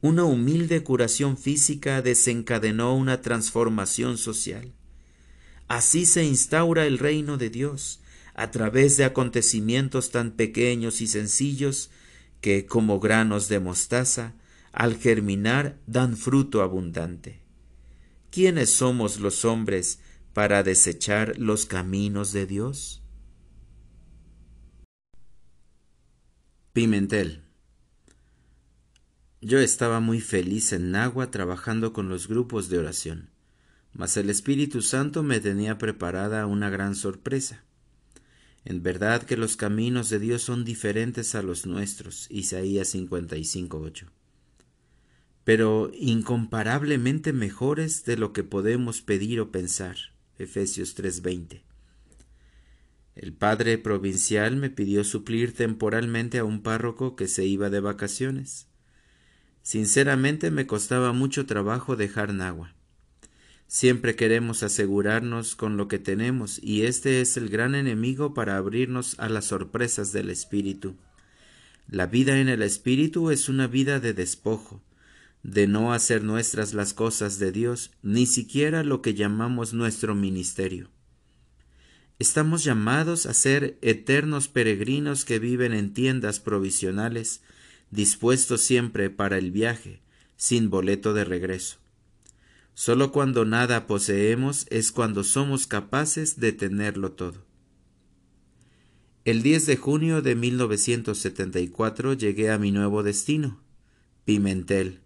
Una 0.00 0.22
humilde 0.24 0.84
curación 0.84 1.36
física 1.36 2.02
desencadenó 2.02 2.94
una 2.94 3.20
transformación 3.20 4.16
social. 4.16 4.72
Así 5.66 6.06
se 6.06 6.24
instaura 6.24 6.86
el 6.86 6.98
reino 6.98 7.36
de 7.36 7.50
Dios, 7.50 8.00
a 8.34 8.52
través 8.52 8.96
de 8.96 9.04
acontecimientos 9.04 10.12
tan 10.12 10.30
pequeños 10.30 11.00
y 11.00 11.08
sencillos 11.08 11.90
que, 12.40 12.64
como 12.66 13.00
granos 13.00 13.48
de 13.48 13.58
mostaza, 13.58 14.34
al 14.70 14.96
germinar 14.96 15.80
dan 15.88 16.16
fruto 16.16 16.62
abundante. 16.62 17.40
¿Quiénes 18.30 18.70
somos 18.70 19.18
los 19.18 19.44
hombres 19.44 19.98
para 20.32 20.62
desechar 20.62 21.36
los 21.38 21.66
caminos 21.66 22.32
de 22.32 22.46
Dios? 22.46 23.02
Pimentel 26.72 27.47
yo 29.40 29.60
estaba 29.60 30.00
muy 30.00 30.20
feliz 30.20 30.72
en 30.72 30.90
Nagua 30.90 31.30
trabajando 31.30 31.92
con 31.92 32.08
los 32.08 32.26
grupos 32.26 32.68
de 32.68 32.78
oración, 32.78 33.30
mas 33.92 34.16
el 34.16 34.30
Espíritu 34.30 34.82
Santo 34.82 35.22
me 35.22 35.40
tenía 35.40 35.78
preparada 35.78 36.46
una 36.46 36.70
gran 36.70 36.94
sorpresa. 36.94 37.64
En 38.64 38.82
verdad 38.82 39.22
que 39.22 39.36
los 39.36 39.56
caminos 39.56 40.10
de 40.10 40.18
Dios 40.18 40.42
son 40.42 40.64
diferentes 40.64 41.34
a 41.34 41.42
los 41.42 41.66
nuestros, 41.66 42.26
Isaías 42.30 42.94
55.8, 42.94 44.06
pero 45.44 45.90
incomparablemente 45.94 47.32
mejores 47.32 48.04
de 48.04 48.16
lo 48.16 48.32
que 48.32 48.42
podemos 48.42 49.02
pedir 49.02 49.40
o 49.40 49.52
pensar, 49.52 49.96
Efesios 50.36 50.96
3.20. 50.96 51.62
El 53.14 53.32
padre 53.32 53.78
provincial 53.78 54.56
me 54.56 54.70
pidió 54.70 55.02
suplir 55.02 55.52
temporalmente 55.52 56.38
a 56.38 56.44
un 56.44 56.62
párroco 56.62 57.16
que 57.16 57.26
se 57.26 57.46
iba 57.46 57.70
de 57.70 57.80
vacaciones. 57.80 58.68
Sinceramente 59.62 60.50
me 60.50 60.66
costaba 60.66 61.12
mucho 61.12 61.46
trabajo 61.46 61.96
dejar 61.96 62.32
Nagua. 62.32 62.74
Siempre 63.66 64.16
queremos 64.16 64.62
asegurarnos 64.62 65.54
con 65.54 65.76
lo 65.76 65.88
que 65.88 65.98
tenemos 65.98 66.58
y 66.62 66.84
este 66.84 67.20
es 67.20 67.36
el 67.36 67.50
gran 67.50 67.74
enemigo 67.74 68.32
para 68.32 68.56
abrirnos 68.56 69.18
a 69.18 69.28
las 69.28 69.44
sorpresas 69.44 70.10
del 70.12 70.30
Espíritu. 70.30 70.96
La 71.86 72.06
vida 72.06 72.40
en 72.40 72.48
el 72.48 72.62
Espíritu 72.62 73.30
es 73.30 73.50
una 73.50 73.66
vida 73.66 74.00
de 74.00 74.14
despojo, 74.14 74.82
de 75.42 75.66
no 75.66 75.92
hacer 75.92 76.24
nuestras 76.24 76.72
las 76.72 76.94
cosas 76.94 77.38
de 77.38 77.52
Dios, 77.52 77.90
ni 78.02 78.26
siquiera 78.26 78.82
lo 78.84 79.02
que 79.02 79.14
llamamos 79.14 79.74
nuestro 79.74 80.14
ministerio. 80.14 80.90
Estamos 82.18 82.64
llamados 82.64 83.26
a 83.26 83.34
ser 83.34 83.78
eternos 83.80 84.48
peregrinos 84.48 85.24
que 85.24 85.38
viven 85.38 85.72
en 85.72 85.94
tiendas 85.94 86.40
provisionales, 86.40 87.42
dispuesto 87.90 88.58
siempre 88.58 89.10
para 89.10 89.38
el 89.38 89.50
viaje, 89.50 90.00
sin 90.36 90.70
boleto 90.70 91.14
de 91.14 91.24
regreso. 91.24 91.78
Solo 92.74 93.10
cuando 93.10 93.44
nada 93.44 93.86
poseemos 93.86 94.66
es 94.70 94.92
cuando 94.92 95.24
somos 95.24 95.66
capaces 95.66 96.38
de 96.38 96.52
tenerlo 96.52 97.12
todo. 97.12 97.44
El 99.24 99.42
10 99.42 99.66
de 99.66 99.76
junio 99.76 100.22
de 100.22 100.36
1974 100.36 102.14
llegué 102.14 102.50
a 102.50 102.58
mi 102.58 102.70
nuevo 102.70 103.02
destino, 103.02 103.60
Pimentel, 104.24 105.00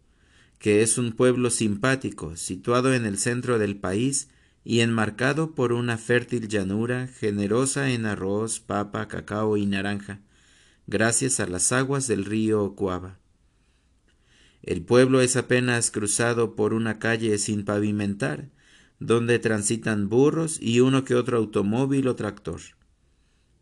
que 0.59 0.83
es 0.83 0.99
un 0.99 1.13
pueblo 1.13 1.51
simpático, 1.51 2.37
situado 2.37 2.95
en 2.95 3.05
el 3.05 3.19
centro 3.19 3.59
del 3.59 3.77
país 3.77 4.29
y 4.65 4.81
enmarcado 4.81 5.55
por 5.55 5.73
una 5.73 5.99
fértil 5.99 6.49
llanura 6.49 7.09
generosa 7.09 7.91
en 7.91 8.07
arroz, 8.07 8.61
papa, 8.61 9.09
cacao 9.09 9.57
y 9.57 9.67
naranja, 9.67 10.21
gracias 10.87 11.41
a 11.41 11.47
las 11.47 11.73
aguas 11.73 12.07
del 12.07 12.25
río 12.25 12.75
Cuava. 12.75 13.19
El 14.63 14.83
pueblo 14.83 15.21
es 15.21 15.37
apenas 15.37 15.91
cruzado 15.91 16.55
por 16.55 16.73
una 16.73 16.99
calle 16.99 17.39
sin 17.39 17.65
pavimentar, 17.65 18.51
donde 19.01 19.39
transitan 19.39 20.09
burros 20.09 20.59
y 20.61 20.81
uno 20.81 21.05
que 21.05 21.15
otro 21.15 21.39
automóvil 21.39 22.07
o 22.07 22.15
tractor. 22.15 22.61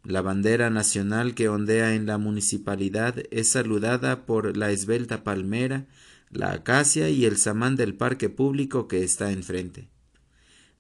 La 0.05 0.23
bandera 0.23 0.71
nacional 0.71 1.35
que 1.35 1.49
ondea 1.49 1.95
en 1.95 2.07
la 2.07 2.19
municipalidad 2.19 3.17
es 3.31 3.49
saludada 3.49 4.25
por 4.27 4.57
la 4.57 4.71
esbelta 4.71 5.25
palmera, 5.25 5.87
la 6.31 6.53
acacia 6.53 7.11
y 7.11 7.25
el 7.25 7.37
samán 7.37 7.77
del 7.77 7.95
parque 7.95 8.29
público 8.29 8.89
que 8.89 9.03
está 9.03 9.33
enfrente. 9.33 9.89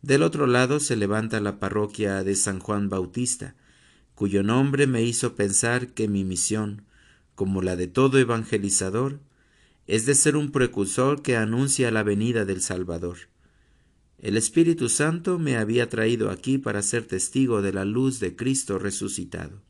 Del 0.02 0.22
otro 0.22 0.46
lado 0.46 0.80
se 0.80 0.96
levanta 0.96 1.40
la 1.40 1.58
parroquia 1.58 2.24
de 2.24 2.34
San 2.34 2.60
Juan 2.60 2.88
Bautista, 2.88 3.56
cuyo 4.20 4.42
nombre 4.42 4.86
me 4.86 5.02
hizo 5.02 5.34
pensar 5.34 5.94
que 5.94 6.06
mi 6.06 6.24
misión, 6.24 6.82
como 7.34 7.62
la 7.62 7.74
de 7.74 7.86
todo 7.86 8.18
evangelizador, 8.18 9.18
es 9.86 10.04
de 10.04 10.14
ser 10.14 10.36
un 10.36 10.52
precursor 10.52 11.22
que 11.22 11.38
anuncia 11.38 11.90
la 11.90 12.02
venida 12.02 12.44
del 12.44 12.60
Salvador. 12.60 13.16
El 14.18 14.36
Espíritu 14.36 14.90
Santo 14.90 15.38
me 15.38 15.56
había 15.56 15.88
traído 15.88 16.30
aquí 16.30 16.58
para 16.58 16.82
ser 16.82 17.06
testigo 17.06 17.62
de 17.62 17.72
la 17.72 17.86
luz 17.86 18.20
de 18.20 18.36
Cristo 18.36 18.78
resucitado. 18.78 19.62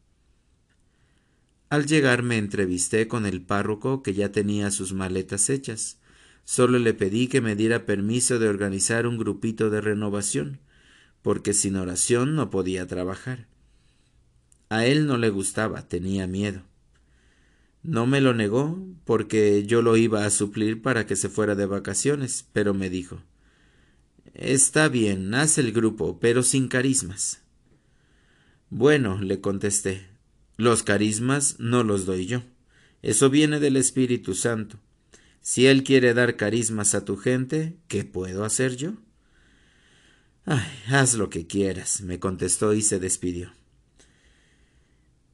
Al 1.68 1.86
llegar 1.86 2.24
me 2.24 2.36
entrevisté 2.36 3.06
con 3.06 3.26
el 3.26 3.42
párroco 3.42 4.02
que 4.02 4.14
ya 4.14 4.32
tenía 4.32 4.72
sus 4.72 4.92
maletas 4.92 5.48
hechas. 5.48 6.00
Solo 6.42 6.80
le 6.80 6.92
pedí 6.92 7.28
que 7.28 7.40
me 7.40 7.54
diera 7.54 7.86
permiso 7.86 8.40
de 8.40 8.48
organizar 8.48 9.06
un 9.06 9.16
grupito 9.16 9.70
de 9.70 9.80
renovación, 9.80 10.58
porque 11.22 11.54
sin 11.54 11.76
oración 11.76 12.34
no 12.34 12.50
podía 12.50 12.88
trabajar. 12.88 13.49
A 14.70 14.86
él 14.86 15.06
no 15.06 15.18
le 15.18 15.30
gustaba, 15.30 15.88
tenía 15.88 16.28
miedo. 16.28 16.62
No 17.82 18.06
me 18.06 18.20
lo 18.20 18.34
negó 18.34 18.78
porque 19.04 19.64
yo 19.66 19.82
lo 19.82 19.96
iba 19.96 20.24
a 20.24 20.30
suplir 20.30 20.80
para 20.80 21.06
que 21.06 21.16
se 21.16 21.28
fuera 21.28 21.56
de 21.56 21.66
vacaciones, 21.66 22.46
pero 22.52 22.72
me 22.72 22.88
dijo 22.88 23.20
Está 24.32 24.88
bien, 24.88 25.34
haz 25.34 25.58
el 25.58 25.72
grupo, 25.72 26.20
pero 26.20 26.44
sin 26.44 26.68
carismas. 26.68 27.42
Bueno, 28.68 29.20
le 29.20 29.40
contesté, 29.40 30.06
los 30.56 30.84
carismas 30.84 31.56
no 31.58 31.82
los 31.82 32.06
doy 32.06 32.26
yo. 32.26 32.42
Eso 33.02 33.28
viene 33.28 33.58
del 33.58 33.76
Espíritu 33.76 34.34
Santo. 34.34 34.78
Si 35.40 35.66
Él 35.66 35.82
quiere 35.82 36.14
dar 36.14 36.36
carismas 36.36 36.94
a 36.94 37.04
tu 37.04 37.16
gente, 37.16 37.76
¿qué 37.88 38.04
puedo 38.04 38.44
hacer 38.44 38.76
yo? 38.76 38.92
Ay, 40.44 40.70
haz 40.86 41.14
lo 41.14 41.28
que 41.28 41.48
quieras, 41.48 42.02
me 42.02 42.20
contestó 42.20 42.72
y 42.72 42.82
se 42.82 43.00
despidió. 43.00 43.50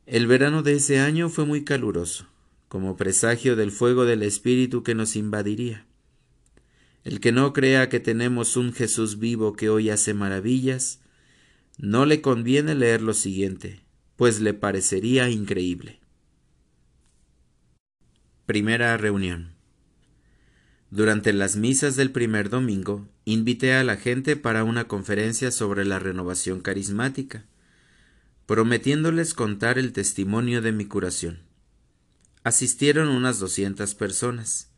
El 0.06 0.28
verano 0.28 0.62
de 0.62 0.74
ese 0.74 1.00
año 1.00 1.28
fue 1.28 1.46
muy 1.46 1.64
caluroso, 1.64 2.28
como 2.68 2.96
presagio 2.96 3.56
del 3.56 3.72
fuego 3.72 4.04
del 4.04 4.22
Espíritu 4.22 4.84
que 4.84 4.94
nos 4.94 5.16
invadiría. 5.16 5.84
El 7.02 7.18
que 7.18 7.32
no 7.32 7.52
crea 7.52 7.88
que 7.88 7.98
tenemos 7.98 8.56
un 8.56 8.72
Jesús 8.72 9.18
vivo 9.18 9.54
que 9.54 9.68
hoy 9.68 9.90
hace 9.90 10.14
maravillas, 10.14 11.00
no 11.76 12.06
le 12.06 12.20
conviene 12.20 12.76
leer 12.76 13.02
lo 13.02 13.14
siguiente, 13.14 13.80
pues 14.14 14.40
le 14.40 14.54
parecería 14.54 15.28
increíble. 15.28 15.98
Primera 18.46 18.96
reunión. 18.96 19.54
Durante 20.92 21.32
las 21.32 21.56
misas 21.56 21.96
del 21.96 22.12
primer 22.12 22.48
domingo, 22.48 23.08
invité 23.24 23.74
a 23.74 23.82
la 23.82 23.96
gente 23.96 24.36
para 24.36 24.62
una 24.62 24.86
conferencia 24.86 25.50
sobre 25.50 25.84
la 25.84 25.98
renovación 25.98 26.60
carismática 26.60 27.44
prometiéndoles 28.46 29.34
contar 29.34 29.76
el 29.76 29.92
testimonio 29.92 30.62
de 30.62 30.70
mi 30.70 30.84
curación. 30.84 31.40
Asistieron 32.44 33.08
unas 33.08 33.40
doscientas 33.40 33.96
personas, 33.96 34.70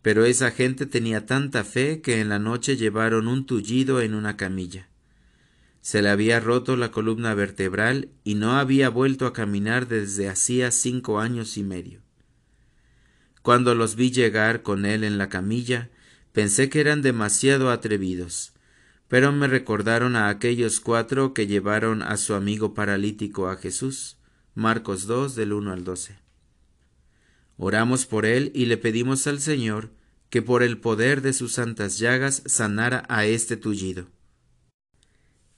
pero 0.00 0.24
esa 0.24 0.52
gente 0.52 0.86
tenía 0.86 1.26
tanta 1.26 1.64
fe 1.64 2.00
que 2.00 2.20
en 2.20 2.28
la 2.28 2.38
noche 2.38 2.76
llevaron 2.76 3.26
un 3.26 3.46
tullido 3.46 4.00
en 4.00 4.14
una 4.14 4.36
camilla. 4.36 4.88
Se 5.80 6.02
le 6.02 6.10
había 6.10 6.38
roto 6.38 6.76
la 6.76 6.92
columna 6.92 7.34
vertebral 7.34 8.10
y 8.22 8.36
no 8.36 8.58
había 8.58 8.88
vuelto 8.90 9.26
a 9.26 9.32
caminar 9.32 9.88
desde 9.88 10.28
hacía 10.28 10.70
cinco 10.70 11.18
años 11.18 11.56
y 11.56 11.64
medio. 11.64 12.02
Cuando 13.42 13.74
los 13.74 13.96
vi 13.96 14.12
llegar 14.12 14.62
con 14.62 14.86
él 14.86 15.02
en 15.02 15.18
la 15.18 15.28
camilla, 15.28 15.90
pensé 16.32 16.68
que 16.68 16.80
eran 16.80 17.02
demasiado 17.02 17.70
atrevidos, 17.70 18.52
pero 19.10 19.32
me 19.32 19.48
recordaron 19.48 20.14
a 20.14 20.28
aquellos 20.28 20.78
cuatro 20.78 21.34
que 21.34 21.48
llevaron 21.48 22.00
a 22.00 22.16
su 22.16 22.32
amigo 22.32 22.74
paralítico 22.74 23.48
a 23.48 23.56
Jesús. 23.56 24.18
Marcos 24.54 25.08
2 25.08 25.34
del 25.34 25.52
1 25.52 25.72
al 25.72 25.82
12. 25.82 26.16
Oramos 27.56 28.06
por 28.06 28.24
él 28.24 28.52
y 28.54 28.66
le 28.66 28.76
pedimos 28.76 29.26
al 29.26 29.40
Señor 29.40 29.90
que 30.28 30.42
por 30.42 30.62
el 30.62 30.78
poder 30.78 31.22
de 31.22 31.32
sus 31.32 31.54
santas 31.54 31.98
llagas 31.98 32.44
sanara 32.46 33.04
a 33.08 33.24
este 33.24 33.56
tullido. 33.56 34.06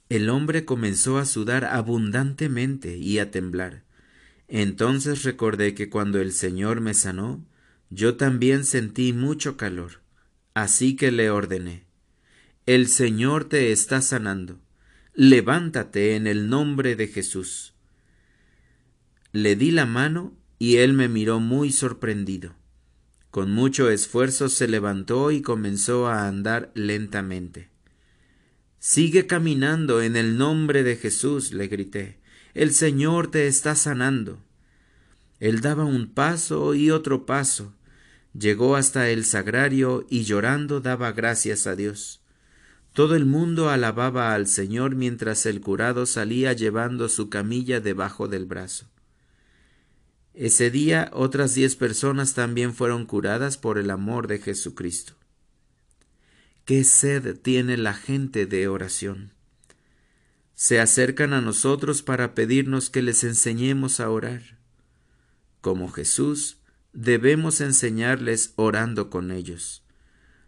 El 0.08 0.30
hombre 0.30 0.64
comenzó 0.64 1.18
a 1.18 1.26
sudar 1.26 1.66
abundantemente 1.66 2.96
y 2.96 3.18
a 3.18 3.30
temblar. 3.30 3.84
Entonces 4.48 5.24
recordé 5.24 5.74
que 5.74 5.90
cuando 5.90 6.22
el 6.22 6.32
Señor 6.32 6.80
me 6.80 6.94
sanó, 6.94 7.44
yo 7.90 8.16
también 8.16 8.64
sentí 8.64 9.12
mucho 9.12 9.58
calor. 9.58 10.00
Así 10.54 10.96
que 10.96 11.12
le 11.12 11.30
ordené, 11.30 11.84
El 12.64 12.86
Señor 12.86 13.46
te 13.46 13.72
está 13.72 14.00
sanando. 14.00 14.60
Levántate 15.14 16.14
en 16.14 16.28
el 16.28 16.48
nombre 16.48 16.94
de 16.94 17.08
Jesús. 17.08 17.74
Le 19.32 19.56
di 19.56 19.72
la 19.72 19.84
mano 19.84 20.32
y 20.60 20.76
él 20.76 20.92
me 20.92 21.08
miró 21.08 21.40
muy 21.40 21.72
sorprendido. 21.72 22.54
Con 23.32 23.50
mucho 23.50 23.90
esfuerzo 23.90 24.48
se 24.48 24.68
levantó 24.68 25.32
y 25.32 25.42
comenzó 25.42 26.06
a 26.06 26.28
andar 26.28 26.70
lentamente. 26.74 27.68
Sigue 28.78 29.26
caminando 29.26 30.00
en 30.00 30.14
el 30.14 30.38
nombre 30.38 30.84
de 30.84 30.94
Jesús, 30.94 31.52
le 31.52 31.66
grité. 31.66 32.20
El 32.54 32.72
Señor 32.72 33.28
te 33.28 33.48
está 33.48 33.74
sanando. 33.74 34.38
Él 35.40 35.62
daba 35.62 35.84
un 35.84 36.12
paso 36.14 36.76
y 36.76 36.92
otro 36.92 37.26
paso. 37.26 37.74
Llegó 38.38 38.76
hasta 38.76 39.10
el 39.10 39.24
sagrario 39.24 40.06
y 40.08 40.22
llorando 40.22 40.80
daba 40.80 41.10
gracias 41.10 41.66
a 41.66 41.74
Dios. 41.74 42.21
Todo 42.92 43.16
el 43.16 43.24
mundo 43.24 43.70
alababa 43.70 44.34
al 44.34 44.46
Señor 44.46 44.94
mientras 44.96 45.46
el 45.46 45.60
curado 45.62 46.04
salía 46.04 46.52
llevando 46.52 47.08
su 47.08 47.30
camilla 47.30 47.80
debajo 47.80 48.28
del 48.28 48.44
brazo. 48.44 48.86
Ese 50.34 50.70
día 50.70 51.10
otras 51.14 51.54
diez 51.54 51.76
personas 51.76 52.34
también 52.34 52.74
fueron 52.74 53.06
curadas 53.06 53.56
por 53.56 53.78
el 53.78 53.90
amor 53.90 54.26
de 54.28 54.38
Jesucristo. 54.38 55.14
¿Qué 56.64 56.84
sed 56.84 57.38
tiene 57.38 57.76
la 57.76 57.94
gente 57.94 58.46
de 58.46 58.68
oración? 58.68 59.32
Se 60.54 60.78
acercan 60.78 61.32
a 61.32 61.40
nosotros 61.40 62.02
para 62.02 62.34
pedirnos 62.34 62.88
que 62.88 63.02
les 63.02 63.24
enseñemos 63.24 64.00
a 64.00 64.10
orar. 64.10 64.58
Como 65.60 65.90
Jesús, 65.90 66.58
debemos 66.92 67.60
enseñarles 67.60 68.52
orando 68.56 69.10
con 69.10 69.32
ellos. 69.32 69.81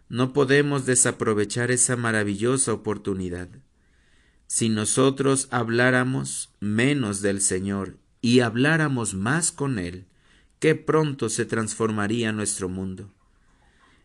No 0.09 0.33
podemos 0.33 0.85
desaprovechar 0.85 1.71
esa 1.71 1.95
maravillosa 1.95 2.73
oportunidad. 2.73 3.49
Si 4.47 4.69
nosotros 4.69 5.47
habláramos 5.49 6.53
menos 6.59 7.21
del 7.21 7.41
Señor 7.41 7.97
y 8.21 8.41
habláramos 8.41 9.15
más 9.15 9.51
con 9.51 9.79
Él, 9.79 10.05
qué 10.59 10.75
pronto 10.75 11.29
se 11.29 11.45
transformaría 11.45 12.31
nuestro 12.31 12.69
mundo. 12.69 13.11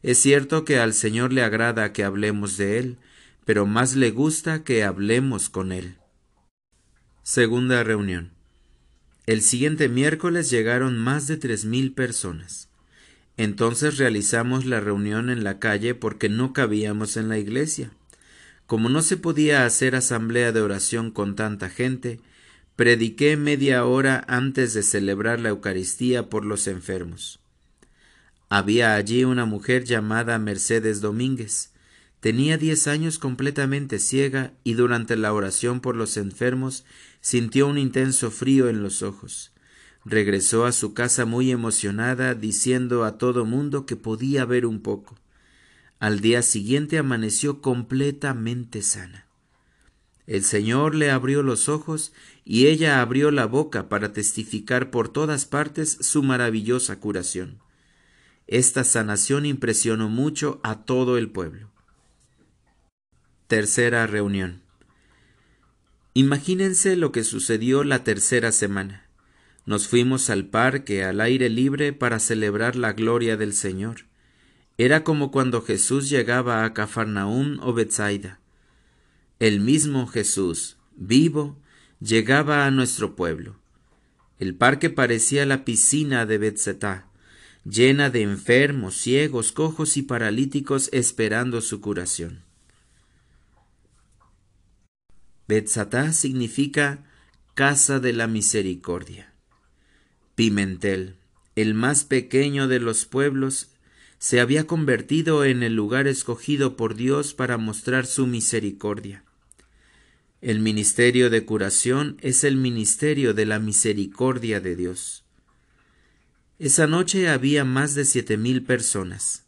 Es 0.02 0.18
cierto 0.18 0.64
que 0.64 0.78
al 0.78 0.94
Señor 0.94 1.32
le 1.32 1.42
agrada 1.42 1.92
que 1.92 2.04
hablemos 2.04 2.56
de 2.56 2.78
Él, 2.78 2.98
pero 3.44 3.66
más 3.66 3.96
le 3.96 4.10
gusta 4.10 4.64
que 4.64 4.84
hablemos 4.84 5.50
con 5.50 5.72
Él. 5.72 5.98
Segunda 7.22 7.84
reunión. 7.84 8.32
El 9.26 9.42
siguiente 9.42 9.90
miércoles 9.90 10.48
llegaron 10.48 10.96
más 10.98 11.26
de 11.26 11.36
tres 11.36 11.66
mil 11.66 11.92
personas. 11.92 12.69
Entonces 13.36 13.96
realizamos 13.96 14.66
la 14.66 14.80
reunión 14.80 15.30
en 15.30 15.44
la 15.44 15.58
calle 15.58 15.94
porque 15.94 16.28
no 16.28 16.52
cabíamos 16.52 17.16
en 17.16 17.28
la 17.28 17.38
iglesia. 17.38 17.90
Como 18.66 18.88
no 18.88 19.02
se 19.02 19.16
podía 19.16 19.64
hacer 19.66 19.96
asamblea 19.96 20.52
de 20.52 20.60
oración 20.60 21.10
con 21.10 21.34
tanta 21.34 21.70
gente, 21.70 22.20
prediqué 22.76 23.36
media 23.36 23.84
hora 23.84 24.24
antes 24.28 24.74
de 24.74 24.82
celebrar 24.82 25.40
la 25.40 25.48
Eucaristía 25.48 26.28
por 26.28 26.44
los 26.44 26.66
enfermos. 26.66 27.40
Había 28.48 28.94
allí 28.94 29.24
una 29.24 29.44
mujer 29.44 29.84
llamada 29.84 30.38
Mercedes 30.38 31.00
Domínguez. 31.00 31.72
Tenía 32.20 32.58
diez 32.58 32.88
años 32.88 33.18
completamente 33.18 33.98
ciega 33.98 34.52
y 34.64 34.74
durante 34.74 35.16
la 35.16 35.32
oración 35.32 35.80
por 35.80 35.94
los 35.94 36.16
enfermos 36.16 36.84
sintió 37.20 37.66
un 37.66 37.78
intenso 37.78 38.30
frío 38.30 38.68
en 38.68 38.82
los 38.82 39.02
ojos. 39.02 39.49
Regresó 40.04 40.64
a 40.64 40.72
su 40.72 40.94
casa 40.94 41.26
muy 41.26 41.50
emocionada, 41.50 42.34
diciendo 42.34 43.04
a 43.04 43.18
todo 43.18 43.44
mundo 43.44 43.84
que 43.84 43.96
podía 43.96 44.44
ver 44.44 44.64
un 44.64 44.80
poco. 44.80 45.16
Al 45.98 46.20
día 46.20 46.42
siguiente 46.42 46.96
amaneció 46.96 47.60
completamente 47.60 48.82
sana. 48.82 49.26
El 50.26 50.44
Señor 50.44 50.94
le 50.94 51.10
abrió 51.10 51.42
los 51.42 51.68
ojos 51.68 52.12
y 52.44 52.68
ella 52.68 53.00
abrió 53.02 53.30
la 53.30 53.46
boca 53.46 53.88
para 53.88 54.12
testificar 54.12 54.90
por 54.90 55.08
todas 55.08 55.44
partes 55.44 55.98
su 56.00 56.22
maravillosa 56.22 57.00
curación. 57.00 57.58
Esta 58.46 58.84
sanación 58.84 59.44
impresionó 59.44 60.08
mucho 60.08 60.60
a 60.62 60.84
todo 60.84 61.18
el 61.18 61.30
pueblo. 61.30 61.70
Tercera 63.48 64.06
reunión. 64.06 64.62
Imagínense 66.14 66.96
lo 66.96 67.12
que 67.12 67.24
sucedió 67.24 67.84
la 67.84 68.04
tercera 68.04 68.52
semana. 68.52 69.09
Nos 69.66 69.88
fuimos 69.88 70.30
al 70.30 70.46
parque 70.46 71.04
al 71.04 71.20
aire 71.20 71.48
libre 71.48 71.92
para 71.92 72.18
celebrar 72.18 72.76
la 72.76 72.92
gloria 72.92 73.36
del 73.36 73.52
Señor. 73.52 74.06
Era 74.78 75.04
como 75.04 75.30
cuando 75.30 75.62
Jesús 75.62 76.08
llegaba 76.08 76.64
a 76.64 76.72
Cafarnaúm 76.72 77.58
o 77.60 77.72
Bethsaida. 77.72 78.40
El 79.38 79.60
mismo 79.60 80.06
Jesús, 80.06 80.78
vivo, 80.96 81.56
llegaba 82.00 82.66
a 82.66 82.70
nuestro 82.70 83.14
pueblo. 83.14 83.56
El 84.38 84.54
parque 84.54 84.88
parecía 84.88 85.44
la 85.44 85.64
piscina 85.64 86.24
de 86.24 86.38
Betzetá, 86.38 87.06
llena 87.64 88.08
de 88.08 88.22
enfermos, 88.22 88.96
ciegos, 88.96 89.52
cojos 89.52 89.98
y 89.98 90.02
paralíticos 90.02 90.88
esperando 90.92 91.60
su 91.60 91.80
curación. 91.82 92.42
Betzatá 95.46 96.12
significa 96.12 97.04
casa 97.54 97.98
de 97.98 98.12
la 98.12 98.26
misericordia. 98.26 99.29
Pimentel, 100.40 101.16
el 101.54 101.74
más 101.74 102.04
pequeño 102.04 102.66
de 102.66 102.80
los 102.80 103.04
pueblos, 103.04 103.72
se 104.18 104.40
había 104.40 104.66
convertido 104.66 105.44
en 105.44 105.62
el 105.62 105.74
lugar 105.74 106.06
escogido 106.06 106.78
por 106.78 106.94
Dios 106.94 107.34
para 107.34 107.58
mostrar 107.58 108.06
su 108.06 108.26
misericordia. 108.26 109.22
El 110.40 110.60
ministerio 110.60 111.28
de 111.28 111.44
curación 111.44 112.16
es 112.22 112.42
el 112.42 112.56
ministerio 112.56 113.34
de 113.34 113.44
la 113.44 113.58
misericordia 113.58 114.62
de 114.62 114.76
Dios. 114.76 115.24
Esa 116.58 116.86
noche 116.86 117.28
había 117.28 117.66
más 117.66 117.94
de 117.94 118.06
siete 118.06 118.38
mil 118.38 118.62
personas. 118.62 119.44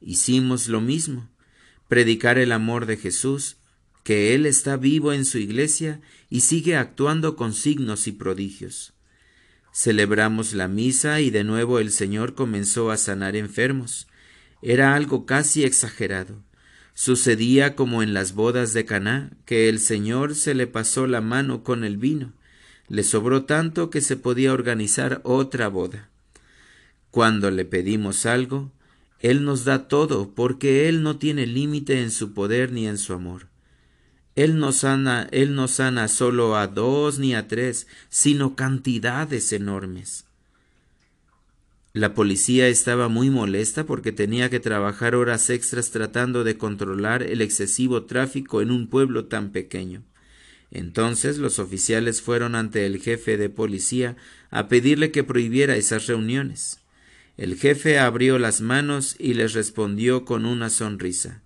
Hicimos 0.00 0.68
lo 0.68 0.80
mismo, 0.80 1.28
predicar 1.88 2.38
el 2.38 2.52
amor 2.52 2.86
de 2.86 2.96
Jesús, 2.96 3.58
que 4.02 4.34
Él 4.34 4.46
está 4.46 4.78
vivo 4.78 5.12
en 5.12 5.26
su 5.26 5.36
iglesia 5.36 6.00
y 6.30 6.40
sigue 6.40 6.74
actuando 6.74 7.36
con 7.36 7.52
signos 7.52 8.06
y 8.06 8.12
prodigios. 8.12 8.95
Celebramos 9.78 10.54
la 10.54 10.68
misa 10.68 11.20
y 11.20 11.28
de 11.28 11.44
nuevo 11.44 11.80
el 11.80 11.90
Señor 11.90 12.34
comenzó 12.34 12.90
a 12.90 12.96
sanar 12.96 13.36
enfermos. 13.36 14.06
Era 14.62 14.94
algo 14.94 15.26
casi 15.26 15.64
exagerado. 15.64 16.42
Sucedía 16.94 17.76
como 17.76 18.02
en 18.02 18.14
las 18.14 18.32
bodas 18.32 18.72
de 18.72 18.86
Caná, 18.86 19.32
que 19.44 19.68
el 19.68 19.78
Señor 19.78 20.34
se 20.34 20.54
le 20.54 20.66
pasó 20.66 21.06
la 21.06 21.20
mano 21.20 21.62
con 21.62 21.84
el 21.84 21.98
vino. 21.98 22.32
Le 22.88 23.02
sobró 23.02 23.44
tanto 23.44 23.90
que 23.90 24.00
se 24.00 24.16
podía 24.16 24.54
organizar 24.54 25.20
otra 25.24 25.68
boda. 25.68 26.08
Cuando 27.10 27.50
le 27.50 27.66
pedimos 27.66 28.24
algo, 28.24 28.72
Él 29.20 29.44
nos 29.44 29.66
da 29.66 29.88
todo, 29.88 30.34
porque 30.34 30.88
Él 30.88 31.02
no 31.02 31.18
tiene 31.18 31.46
límite 31.46 32.00
en 32.00 32.10
su 32.10 32.32
poder 32.32 32.72
ni 32.72 32.88
en 32.88 32.96
su 32.96 33.12
amor. 33.12 33.48
Él 34.36 34.58
no 34.58 34.70
sana, 34.72 35.28
Él 35.32 35.58
sana 35.66 36.08
solo 36.08 36.56
a 36.56 36.66
dos 36.66 37.18
ni 37.18 37.34
a 37.34 37.48
tres, 37.48 37.86
sino 38.10 38.54
cantidades 38.54 39.52
enormes. 39.52 40.26
La 41.94 42.12
policía 42.12 42.68
estaba 42.68 43.08
muy 43.08 43.30
molesta 43.30 43.84
porque 43.84 44.12
tenía 44.12 44.50
que 44.50 44.60
trabajar 44.60 45.14
horas 45.14 45.48
extras 45.48 45.90
tratando 45.90 46.44
de 46.44 46.58
controlar 46.58 47.22
el 47.22 47.40
excesivo 47.40 48.04
tráfico 48.04 48.60
en 48.60 48.70
un 48.70 48.88
pueblo 48.88 49.24
tan 49.24 49.50
pequeño. 49.50 50.02
Entonces 50.70 51.38
los 51.38 51.58
oficiales 51.58 52.20
fueron 52.20 52.54
ante 52.54 52.84
el 52.84 53.00
jefe 53.00 53.38
de 53.38 53.48
policía 53.48 54.16
a 54.50 54.68
pedirle 54.68 55.10
que 55.10 55.24
prohibiera 55.24 55.76
esas 55.76 56.06
reuniones. 56.06 56.80
El 57.38 57.56
jefe 57.56 57.98
abrió 57.98 58.38
las 58.38 58.60
manos 58.60 59.16
y 59.18 59.32
les 59.32 59.54
respondió 59.54 60.26
con 60.26 60.44
una 60.44 60.68
sonrisa. 60.68 61.40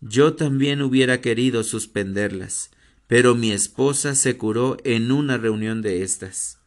Yo 0.00 0.34
también 0.34 0.82
hubiera 0.82 1.20
querido 1.20 1.64
suspenderlas, 1.64 2.70
pero 3.06 3.34
mi 3.34 3.52
esposa 3.52 4.14
se 4.14 4.36
curó 4.36 4.76
en 4.84 5.10
una 5.12 5.38
reunión 5.38 5.82
de 5.82 6.02
estas. 6.02 6.58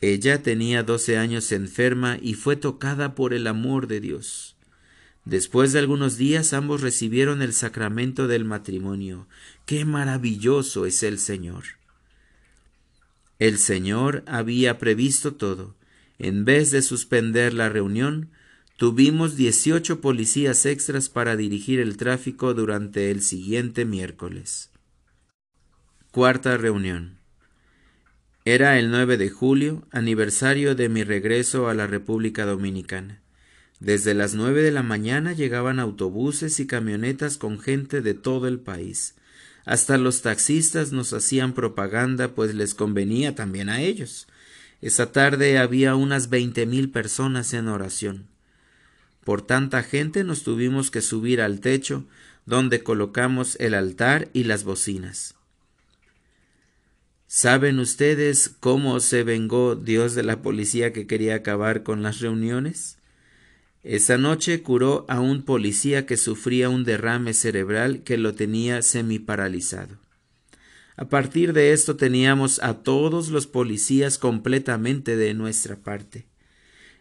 Ella 0.00 0.42
tenía 0.42 0.82
doce 0.82 1.16
años 1.16 1.52
enferma 1.52 2.18
y 2.20 2.34
fue 2.34 2.56
tocada 2.56 3.14
por 3.14 3.34
el 3.34 3.46
amor 3.46 3.86
de 3.86 4.00
Dios. 4.00 4.56
Después 5.24 5.72
de 5.72 5.78
algunos 5.78 6.16
días 6.16 6.52
ambos 6.52 6.80
recibieron 6.80 7.42
el 7.42 7.52
sacramento 7.52 8.26
del 8.26 8.44
matrimonio. 8.44 9.28
¡Qué 9.66 9.84
maravilloso 9.84 10.86
es 10.86 11.04
el 11.04 11.18
Señor! 11.18 11.64
El 13.38 13.58
Señor 13.58 14.24
había 14.26 14.78
previsto 14.78 15.34
todo. 15.34 15.76
En 16.18 16.44
vez 16.44 16.70
de 16.70 16.82
suspender 16.82 17.54
la 17.54 17.68
reunión, 17.68 18.30
tuvimos 18.82 19.36
dieciocho 19.36 20.00
policías 20.00 20.66
extras 20.66 21.08
para 21.08 21.36
dirigir 21.36 21.78
el 21.78 21.96
tráfico 21.96 22.52
durante 22.52 23.12
el 23.12 23.22
siguiente 23.22 23.84
miércoles. 23.84 24.70
Cuarta 26.10 26.56
reunión. 26.56 27.20
Era 28.44 28.80
el 28.80 28.90
9 28.90 29.18
de 29.18 29.30
julio, 29.30 29.86
aniversario 29.92 30.74
de 30.74 30.88
mi 30.88 31.04
regreso 31.04 31.68
a 31.68 31.74
la 31.74 31.86
República 31.86 32.44
Dominicana. 32.44 33.22
Desde 33.78 34.14
las 34.14 34.34
nueve 34.34 34.62
de 34.62 34.72
la 34.72 34.82
mañana 34.82 35.32
llegaban 35.32 35.78
autobuses 35.78 36.58
y 36.58 36.66
camionetas 36.66 37.38
con 37.38 37.60
gente 37.60 38.00
de 38.00 38.14
todo 38.14 38.48
el 38.48 38.58
país. 38.58 39.14
Hasta 39.64 39.96
los 39.96 40.22
taxistas 40.22 40.90
nos 40.90 41.12
hacían 41.12 41.52
propaganda, 41.52 42.34
pues 42.34 42.52
les 42.52 42.74
convenía 42.74 43.36
también 43.36 43.68
a 43.68 43.80
ellos. 43.80 44.26
Esa 44.80 45.12
tarde 45.12 45.58
había 45.58 45.94
unas 45.94 46.30
veinte 46.30 46.66
mil 46.66 46.90
personas 46.90 47.54
en 47.54 47.68
oración. 47.68 48.31
Por 49.24 49.42
tanta 49.42 49.82
gente 49.82 50.24
nos 50.24 50.42
tuvimos 50.42 50.90
que 50.90 51.00
subir 51.00 51.40
al 51.40 51.60
techo, 51.60 52.04
donde 52.44 52.82
colocamos 52.82 53.56
el 53.60 53.74
altar 53.74 54.28
y 54.32 54.44
las 54.44 54.64
bocinas. 54.64 55.36
¿Saben 57.28 57.78
ustedes 57.78 58.50
cómo 58.60 59.00
se 59.00 59.22
vengó 59.22 59.74
Dios 59.74 60.14
de 60.14 60.22
la 60.22 60.42
policía 60.42 60.92
que 60.92 61.06
quería 61.06 61.36
acabar 61.36 61.82
con 61.82 62.02
las 62.02 62.20
reuniones? 62.20 62.98
Esa 63.82 64.18
noche 64.18 64.62
curó 64.62 65.06
a 65.08 65.20
un 65.20 65.42
policía 65.42 66.04
que 66.04 66.16
sufría 66.16 66.68
un 66.68 66.84
derrame 66.84 67.32
cerebral 67.32 68.02
que 68.02 68.18
lo 68.18 68.34
tenía 68.34 68.82
semiparalizado. 68.82 69.96
A 70.96 71.06
partir 71.06 71.52
de 71.52 71.72
esto 71.72 71.96
teníamos 71.96 72.62
a 72.62 72.82
todos 72.82 73.30
los 73.30 73.46
policías 73.46 74.18
completamente 74.18 75.16
de 75.16 75.32
nuestra 75.32 75.76
parte. 75.76 76.26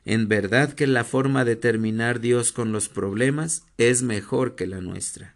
En 0.06 0.28
verdad 0.28 0.74
que 0.74 0.88
la 0.88 1.04
forma 1.04 1.46
de 1.46 1.56
terminar 1.56 2.20
Dios 2.20 2.52
con 2.52 2.72
los 2.72 2.90
problemas 2.90 3.66
es 3.78 4.02
mejor 4.02 4.56
que 4.56 4.66
la 4.66 4.82
nuestra. 4.82 5.36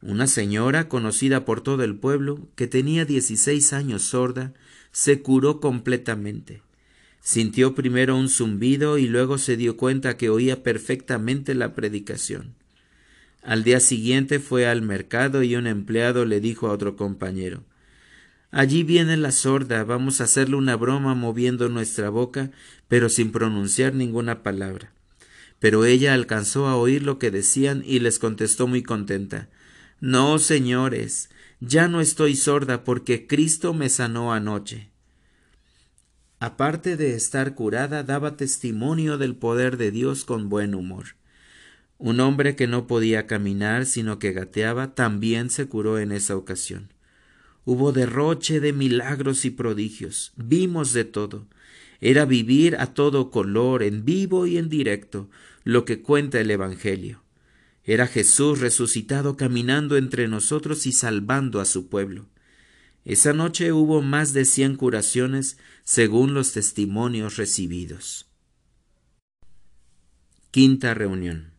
Una 0.00 0.26
señora 0.26 0.88
conocida 0.88 1.44
por 1.44 1.60
todo 1.60 1.82
el 1.84 1.96
pueblo, 1.96 2.48
que 2.54 2.66
tenía 2.66 3.04
dieciséis 3.04 3.72
años 3.72 4.02
sorda, 4.02 4.54
se 4.92 5.22
curó 5.22 5.60
completamente. 5.60 6.62
Sintió 7.20 7.74
primero 7.74 8.16
un 8.16 8.28
zumbido 8.28 8.98
y 8.98 9.06
luego 9.06 9.38
se 9.38 9.56
dio 9.56 9.76
cuenta 9.76 10.16
que 10.16 10.30
oía 10.30 10.62
perfectamente 10.62 11.54
la 11.54 11.74
predicación. 11.74 12.54
Al 13.42 13.64
día 13.64 13.80
siguiente 13.80 14.40
fue 14.40 14.66
al 14.66 14.82
mercado 14.82 15.42
y 15.42 15.56
un 15.56 15.66
empleado 15.66 16.24
le 16.24 16.40
dijo 16.40 16.68
a 16.68 16.72
otro 16.72 16.96
compañero 16.96 17.62
Allí 18.50 18.82
viene 18.82 19.16
la 19.18 19.30
sorda, 19.30 19.84
vamos 19.84 20.20
a 20.20 20.24
hacerle 20.24 20.56
una 20.56 20.74
broma 20.74 21.14
moviendo 21.14 21.68
nuestra 21.68 22.08
boca, 22.08 22.50
pero 22.88 23.08
sin 23.08 23.32
pronunciar 23.32 23.94
ninguna 23.94 24.42
palabra. 24.42 24.92
Pero 25.60 25.84
ella 25.84 26.14
alcanzó 26.14 26.66
a 26.66 26.76
oír 26.76 27.02
lo 27.02 27.18
que 27.18 27.30
decían 27.30 27.82
y 27.86 28.00
les 28.00 28.18
contestó 28.18 28.66
muy 28.66 28.82
contenta 28.82 29.48
no, 30.00 30.38
señores, 30.38 31.28
ya 31.58 31.88
no 31.88 32.00
estoy 32.00 32.36
sorda 32.36 32.84
porque 32.84 33.26
Cristo 33.26 33.74
me 33.74 33.88
sanó 33.88 34.32
anoche. 34.32 34.90
Aparte 36.38 36.96
de 36.96 37.16
estar 37.16 37.56
curada, 37.56 38.04
daba 38.04 38.36
testimonio 38.36 39.18
del 39.18 39.34
poder 39.34 39.76
de 39.76 39.90
Dios 39.90 40.24
con 40.24 40.48
buen 40.48 40.76
humor. 40.76 41.16
Un 41.98 42.20
hombre 42.20 42.54
que 42.54 42.68
no 42.68 42.86
podía 42.86 43.26
caminar, 43.26 43.86
sino 43.86 44.20
que 44.20 44.30
gateaba, 44.30 44.94
también 44.94 45.50
se 45.50 45.66
curó 45.66 45.98
en 45.98 46.12
esa 46.12 46.36
ocasión. 46.36 46.92
Hubo 47.64 47.90
derroche 47.90 48.60
de 48.60 48.72
milagros 48.72 49.44
y 49.44 49.50
prodigios, 49.50 50.32
vimos 50.36 50.92
de 50.92 51.04
todo. 51.04 51.48
Era 52.00 52.24
vivir 52.24 52.76
a 52.76 52.94
todo 52.94 53.30
color, 53.30 53.82
en 53.82 54.04
vivo 54.04 54.46
y 54.46 54.56
en 54.56 54.68
directo, 54.68 55.28
lo 55.64 55.84
que 55.84 56.00
cuenta 56.00 56.40
el 56.40 56.50
Evangelio. 56.50 57.22
Era 57.84 58.06
Jesús 58.06 58.60
resucitado 58.60 59.36
caminando 59.36 59.96
entre 59.96 60.28
nosotros 60.28 60.86
y 60.86 60.92
salvando 60.92 61.60
a 61.60 61.64
su 61.64 61.88
pueblo. 61.88 62.28
Esa 63.04 63.32
noche 63.32 63.72
hubo 63.72 64.02
más 64.02 64.34
de 64.34 64.44
cien 64.44 64.76
curaciones 64.76 65.56
según 65.84 66.34
los 66.34 66.52
testimonios 66.52 67.36
recibidos. 67.36 68.26
Quinta 70.50 70.92
reunión. 70.92 71.52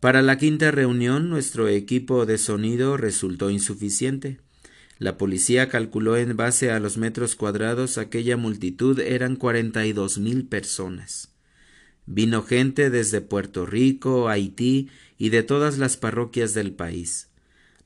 Para 0.00 0.22
la 0.22 0.38
quinta 0.38 0.70
reunión 0.70 1.28
nuestro 1.28 1.68
equipo 1.68 2.26
de 2.26 2.38
sonido 2.38 2.96
resultó 2.96 3.50
insuficiente. 3.50 4.40
La 5.04 5.18
policía 5.18 5.68
calculó 5.68 6.16
en 6.16 6.34
base 6.34 6.70
a 6.70 6.80
los 6.80 6.96
metros 6.96 7.36
cuadrados 7.36 7.98
aquella 7.98 8.38
multitud 8.38 8.98
eran 9.00 9.36
cuarenta 9.36 9.84
y 9.84 9.92
dos 9.92 10.16
mil 10.16 10.46
personas. 10.46 11.28
Vino 12.06 12.42
gente 12.42 12.88
desde 12.88 13.20
Puerto 13.20 13.66
Rico, 13.66 14.30
Haití 14.30 14.88
y 15.18 15.28
de 15.28 15.42
todas 15.42 15.76
las 15.76 15.98
parroquias 15.98 16.54
del 16.54 16.72
país. 16.72 17.28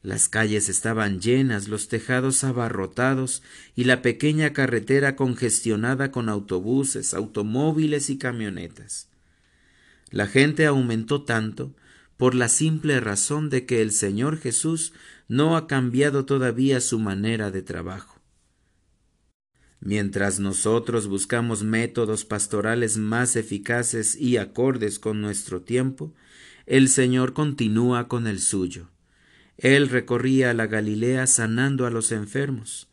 Las 0.01 0.29
calles 0.29 0.69
estaban 0.69 1.19
llenas, 1.19 1.67
los 1.67 1.89
tejados 1.89 2.45
abarrotados 2.45 3.43
y 3.75 3.83
la 3.83 4.01
pequeña 4.01 4.53
carretera 4.53 5.17
congestionada 5.17 6.13
con 6.13 6.29
autobuses, 6.29 7.15
automóviles 7.15 8.11
y 8.11 8.19
camionetas. 8.19 9.09
La 10.13 10.29
gente 10.29 10.67
aumentó 10.67 11.25
tanto 11.25 11.75
por 12.17 12.37
la 12.37 12.49
simple 12.49 13.01
razón 13.01 13.51
de 13.51 13.67
que 13.67 13.83
el 13.83 13.91
Señor 13.91 14.39
Jesús 14.39 14.93
no 15.29 15.57
ha 15.57 15.67
cambiado 15.67 16.25
todavía 16.25 16.81
su 16.81 16.99
manera 16.99 17.51
de 17.51 17.63
trabajo. 17.63 18.19
Mientras 19.81 20.41
nosotros 20.41 21.07
buscamos 21.07 21.63
métodos 21.63 22.25
pastorales 22.25 22.97
más 22.97 23.37
eficaces 23.37 24.17
y 24.17 24.39
acordes 24.39 24.99
con 24.99 25.21
nuestro 25.21 25.63
tiempo, 25.63 26.13
el 26.67 26.89
Señor 26.89 27.33
continúa 27.33 28.09
con 28.09 28.27
el 28.27 28.41
suyo. 28.41 28.89
Él 29.57 29.89
recorría 29.89 30.53
la 30.55 30.67
Galilea 30.67 31.27
sanando 31.27 31.87
a 31.87 31.91
los 31.91 32.11
enfermos. 32.11 32.89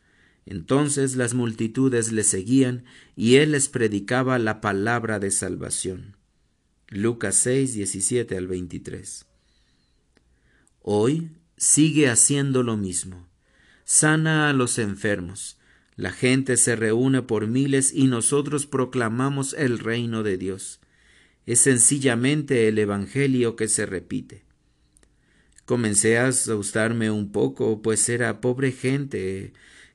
Entonces 0.45 1.15
las 1.15 1.33
multitudes 1.33 2.11
le 2.11 2.23
seguían 2.23 2.85
y 3.15 3.35
él 3.35 3.53
les 3.53 3.67
predicaba 3.67 4.37
la 4.37 4.61
palabra 4.61 5.19
de 5.19 5.31
salvación. 5.31 6.15
Lucas 6.89 7.35
6, 7.35 7.73
17 7.73 8.37
al 8.37 8.45
23. 8.45 9.25
Hoy 10.81 11.31
sigue 11.57 12.09
haciendo 12.09 12.63
lo 12.63 12.77
mismo. 12.77 13.27
Sana 13.83 14.49
a 14.49 14.53
los 14.53 14.79
enfermos, 14.79 15.57
la 15.95 16.11
gente 16.11 16.57
se 16.57 16.75
reúne 16.75 17.21
por 17.21 17.47
miles 17.47 17.93
y 17.93 18.07
nosotros 18.07 18.65
proclamamos 18.65 19.53
el 19.53 19.79
reino 19.79 20.23
de 20.23 20.37
Dios. 20.37 20.81
Es 21.45 21.59
sencillamente 21.59 22.67
el 22.67 22.79
Evangelio 22.79 23.55
que 23.55 23.67
se 23.67 23.85
repite. 23.85 24.43
Comencé 25.65 26.17
a 26.17 26.27
asustarme 26.27 27.09
un 27.09 27.31
poco, 27.31 27.81
pues 27.81 28.09
era 28.09 28.41
pobre 28.41 28.71
gente, 28.71 29.53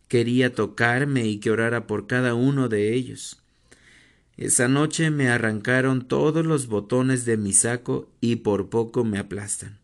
quería 0.08 0.54
tocarme 0.54 1.26
y 1.26 1.38
que 1.38 1.50
orara 1.50 1.86
por 1.86 2.06
cada 2.06 2.34
uno 2.34 2.68
de 2.68 2.94
ellos. 2.94 3.42
Esa 4.36 4.68
noche 4.68 5.10
me 5.10 5.28
arrancaron 5.28 6.08
todos 6.08 6.46
los 6.46 6.66
botones 6.66 7.26
de 7.26 7.36
mi 7.36 7.52
saco 7.52 8.10
y 8.20 8.36
por 8.36 8.70
poco 8.70 9.04
me 9.04 9.18
aplastan. 9.18 9.78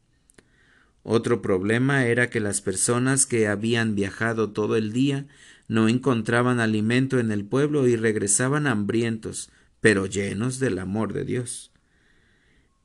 Otro 1.09 1.40
problema 1.40 2.05
era 2.07 2.31
que 2.31 2.40
las 2.40 2.61
personas 2.61 3.27
que 3.27 3.47
habían 3.47 3.95
viajado 3.95 4.51
todo 4.51 4.75
el 4.75 4.92
día 4.92 5.29
no 5.69 5.88
encontraban 5.88 6.59
alimento 6.59 7.21
en 7.21 7.31
el 7.31 7.45
pueblo 7.45 7.87
y 7.87 7.95
regresaban 7.95 8.66
hambrientos, 8.66 9.51
pero 9.81 10.07
llenos 10.07 10.59
del 10.59 10.81
amor 10.81 11.12
de 11.12 11.25
Dios. 11.25 11.71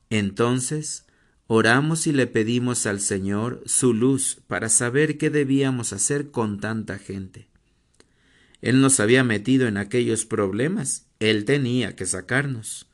Entonces 0.08 1.04
oramos 1.48 2.06
y 2.06 2.12
le 2.12 2.28
pedimos 2.28 2.86
al 2.86 3.00
Señor 3.00 3.60
su 3.66 3.92
luz 3.92 4.38
para 4.46 4.68
saber 4.68 5.18
qué 5.18 5.28
debíamos 5.28 5.92
hacer 5.92 6.30
con 6.30 6.60
tanta 6.60 6.98
gente. 6.98 7.48
Él 8.60 8.80
nos 8.80 9.00
había 9.00 9.24
metido 9.24 9.66
en 9.66 9.76
aquellos 9.76 10.26
problemas, 10.26 11.08
Él 11.18 11.44
tenía 11.44 11.96
que 11.96 12.06
sacarnos. 12.06 12.86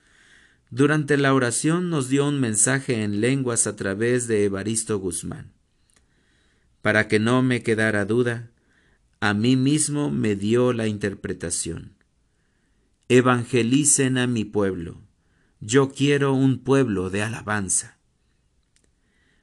Durante 0.71 1.17
la 1.17 1.33
oración 1.33 1.89
nos 1.89 2.09
dio 2.09 2.29
un 2.29 2.41
mensaje 2.41 3.03
en 3.03 3.21
lenguas 3.21 3.67
a 3.67 3.77
través 3.77 4.29
de 4.29 4.45
Evaristo 4.45 4.99
Guzmán. 4.99 5.53
Para 6.83 7.09
que 7.09 7.19
no 7.19 7.43
me 7.43 7.63
quedara 7.63 8.05
duda, 8.05 8.51
a 9.21 9.35
mí 9.35 9.57
mismo 9.57 10.11
me 10.11 10.37
dio 10.37 10.73
la 10.73 10.87
interpretación. 10.87 11.97
Evangelicen 13.09 14.19
a 14.19 14.27
mi 14.27 14.45
pueblo. 14.45 15.01
Yo 15.61 15.91
quiero 15.91 16.35
un 16.35 16.59
pueblo 16.59 17.09
de 17.09 17.23
alabanza. 17.23 17.99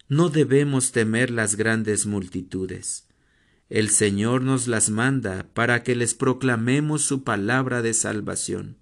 No 0.08 0.30
debemos 0.30 0.92
temer 0.92 1.32
las 1.32 1.56
grandes 1.56 2.06
multitudes. 2.06 3.08
El 3.70 3.90
Señor 3.90 4.44
nos 4.44 4.68
las 4.68 4.92
manda 4.92 5.48
para 5.56 5.82
que 5.82 5.96
les 5.96 6.14
proclamemos 6.14 7.02
su 7.02 7.24
palabra 7.24 7.82
de 7.82 7.96
salvación. 7.96 8.78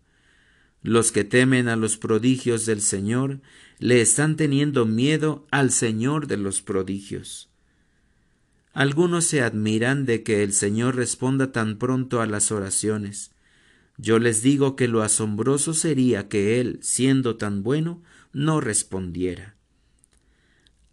Los 0.84 1.14
que 1.14 1.24
temen 1.24 1.70
a 1.70 1.78
los 1.78 1.98
prodigios 1.98 2.66
del 2.66 2.82
Señor 2.82 3.40
le 3.80 4.02
están 4.02 4.36
teniendo 4.36 4.86
miedo 4.86 5.48
al 5.50 5.72
Señor 5.72 6.28
de 6.28 6.36
los 6.36 6.62
prodigios. 6.62 7.50
Algunos 8.74 9.26
se 9.26 9.42
admiran 9.42 10.06
de 10.06 10.24
que 10.24 10.44
el 10.44 10.52
Señor 10.52 10.98
responda 10.98 11.54
tan 11.54 11.78
pronto 11.78 12.20
a 12.20 12.26
las 12.26 12.52
oraciones. 12.52 13.32
Yo 13.98 14.20
les 14.20 14.42
digo 14.42 14.76
que 14.76 14.90
lo 14.90 15.04
asombroso 15.04 15.74
sería 15.74 16.28
que 16.28 16.60
Él, 16.60 16.80
siendo 16.82 17.38
tan 17.38 17.64
bueno, 17.64 18.02
no 18.34 18.60
respondiera. 18.60 19.56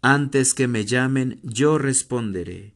Antes 0.01 0.53
que 0.53 0.67
me 0.67 0.85
llamen, 0.85 1.39
yo 1.43 1.77
responderé. 1.77 2.75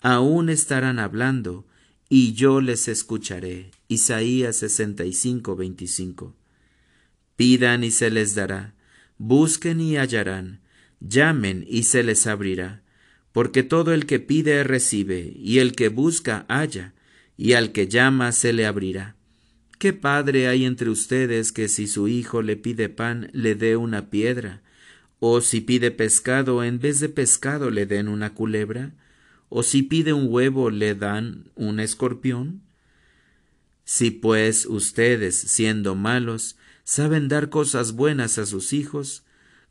Aún 0.00 0.48
estarán 0.48 0.98
hablando, 0.98 1.66
y 2.08 2.32
yo 2.32 2.60
les 2.60 2.88
escucharé. 2.88 3.70
Isaías 3.88 4.56
65, 4.56 5.56
25. 5.56 6.34
Pidan 7.36 7.84
y 7.84 7.90
se 7.90 8.10
les 8.10 8.34
dará, 8.34 8.74
busquen 9.18 9.80
y 9.80 9.96
hallarán, 9.96 10.60
llamen 11.00 11.64
y 11.68 11.84
se 11.84 12.02
les 12.02 12.26
abrirá 12.26 12.84
porque 13.34 13.64
todo 13.64 13.92
el 13.92 14.06
que 14.06 14.20
pide 14.20 14.62
recibe, 14.62 15.32
y 15.34 15.58
el 15.58 15.72
que 15.72 15.88
busca 15.88 16.46
halla, 16.48 16.94
y 17.36 17.54
al 17.54 17.72
que 17.72 17.88
llama 17.88 18.30
se 18.30 18.52
le 18.52 18.64
abrirá. 18.64 19.16
¿Qué 19.80 19.92
padre 19.92 20.46
hay 20.46 20.64
entre 20.64 20.88
ustedes 20.88 21.50
que 21.50 21.66
si 21.66 21.88
su 21.88 22.06
hijo 22.06 22.42
le 22.42 22.56
pide 22.56 22.88
pan 22.88 23.30
le 23.32 23.56
dé 23.56 23.76
una 23.76 24.08
piedra? 24.08 24.62
¿O 25.18 25.40
si 25.40 25.60
pide 25.60 25.90
pescado 25.90 26.62
en 26.62 26.78
vez 26.78 27.00
de 27.00 27.08
pescado 27.08 27.70
le 27.70 27.86
den 27.86 28.06
una 28.06 28.34
culebra? 28.34 28.92
¿O 29.48 29.64
si 29.64 29.82
pide 29.82 30.12
un 30.12 30.28
huevo 30.28 30.70
le 30.70 30.94
dan 30.94 31.50
un 31.56 31.80
escorpión? 31.80 32.62
Si 33.84 34.12
pues 34.12 34.64
ustedes, 34.64 35.34
siendo 35.34 35.96
malos, 35.96 36.56
saben 36.84 37.28
dar 37.28 37.48
cosas 37.48 37.92
buenas 37.92 38.38
a 38.38 38.46
sus 38.46 38.72
hijos, 38.72 39.24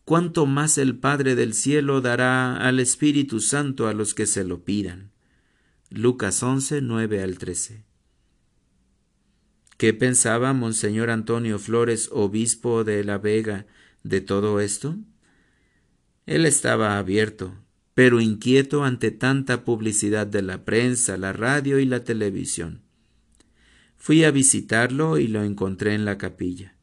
cuánto 0.04 0.46
más 0.46 0.78
el 0.78 0.98
Padre 0.98 1.36
del 1.36 1.54
cielo 1.54 2.02
dará 2.02 2.58
al 2.58 2.80
Espíritu 2.80 3.40
Santo 3.40 3.88
a 3.88 3.94
los 3.94 4.14
que 4.14 4.26
se 4.26 4.44
lo 4.44 4.64
pidan. 4.64 5.12
Lucas 5.90 6.42
11, 6.42 6.82
9 6.82 7.22
al 7.22 7.38
13. 7.38 7.86
¿Qué 9.78 9.94
pensaba 9.94 10.54
Monseñor 10.54 11.10
Antonio 11.10 11.60
Flores, 11.60 12.10
obispo 12.12 12.84
de 12.84 13.04
La 13.04 13.18
Vega, 13.18 13.68
de 14.04 14.22
todo 14.22 14.60
esto? 14.60 14.98
Él 16.26 16.46
estaba 16.46 16.98
abierto, 16.98 17.56
pero 17.94 18.22
inquieto 18.22 18.84
ante 18.84 19.12
tanta 19.12 19.64
publicidad 19.64 20.26
de 20.26 20.42
la 20.42 20.66
prensa, 20.66 21.18
la 21.18 21.34
radio 21.34 21.80
y 21.80 21.86
la 21.86 22.04
televisión. 22.04 22.82
Fui 23.98 24.24
a 24.24 24.32
visitarlo 24.32 25.18
y 25.18 25.28
lo 25.28 25.44
encontré 25.44 25.94
en 25.94 26.06
la 26.06 26.18
capilla. 26.18 26.76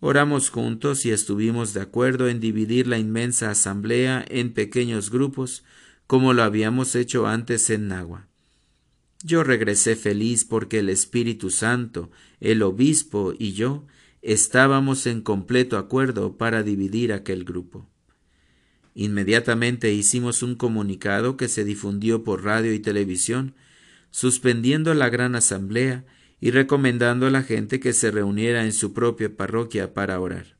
Oramos 0.00 0.48
juntos 0.48 1.04
y 1.04 1.10
estuvimos 1.10 1.74
de 1.74 1.82
acuerdo 1.82 2.28
en 2.28 2.40
dividir 2.40 2.86
la 2.86 2.98
inmensa 2.98 3.50
asamblea 3.50 4.24
en 4.28 4.54
pequeños 4.54 5.10
grupos, 5.10 5.62
como 6.06 6.32
lo 6.32 6.42
habíamos 6.42 6.94
hecho 6.94 7.26
antes 7.26 7.68
en 7.68 7.88
Nagua. 7.88 8.26
Yo 9.22 9.44
regresé 9.44 9.96
feliz 9.96 10.46
porque 10.46 10.78
el 10.78 10.88
Espíritu 10.88 11.50
Santo, 11.50 12.10
el 12.40 12.62
obispo 12.62 13.34
y 13.38 13.52
yo 13.52 13.86
estábamos 14.22 15.06
en 15.06 15.20
completo 15.20 15.76
acuerdo 15.76 16.38
para 16.38 16.62
dividir 16.62 17.12
aquel 17.12 17.44
grupo. 17.44 17.86
Inmediatamente 18.94 19.92
hicimos 19.92 20.42
un 20.42 20.54
comunicado 20.54 21.36
que 21.36 21.48
se 21.48 21.64
difundió 21.64 22.24
por 22.24 22.42
radio 22.42 22.72
y 22.72 22.80
televisión, 22.80 23.54
suspendiendo 24.10 24.94
la 24.94 25.10
gran 25.10 25.34
asamblea 25.34 26.06
y 26.40 26.50
recomendando 26.50 27.26
a 27.26 27.30
la 27.30 27.42
gente 27.42 27.80
que 27.80 27.92
se 27.92 28.10
reuniera 28.10 28.64
en 28.64 28.72
su 28.72 28.92
propia 28.94 29.36
parroquia 29.36 29.92
para 29.92 30.18
orar. 30.20 30.56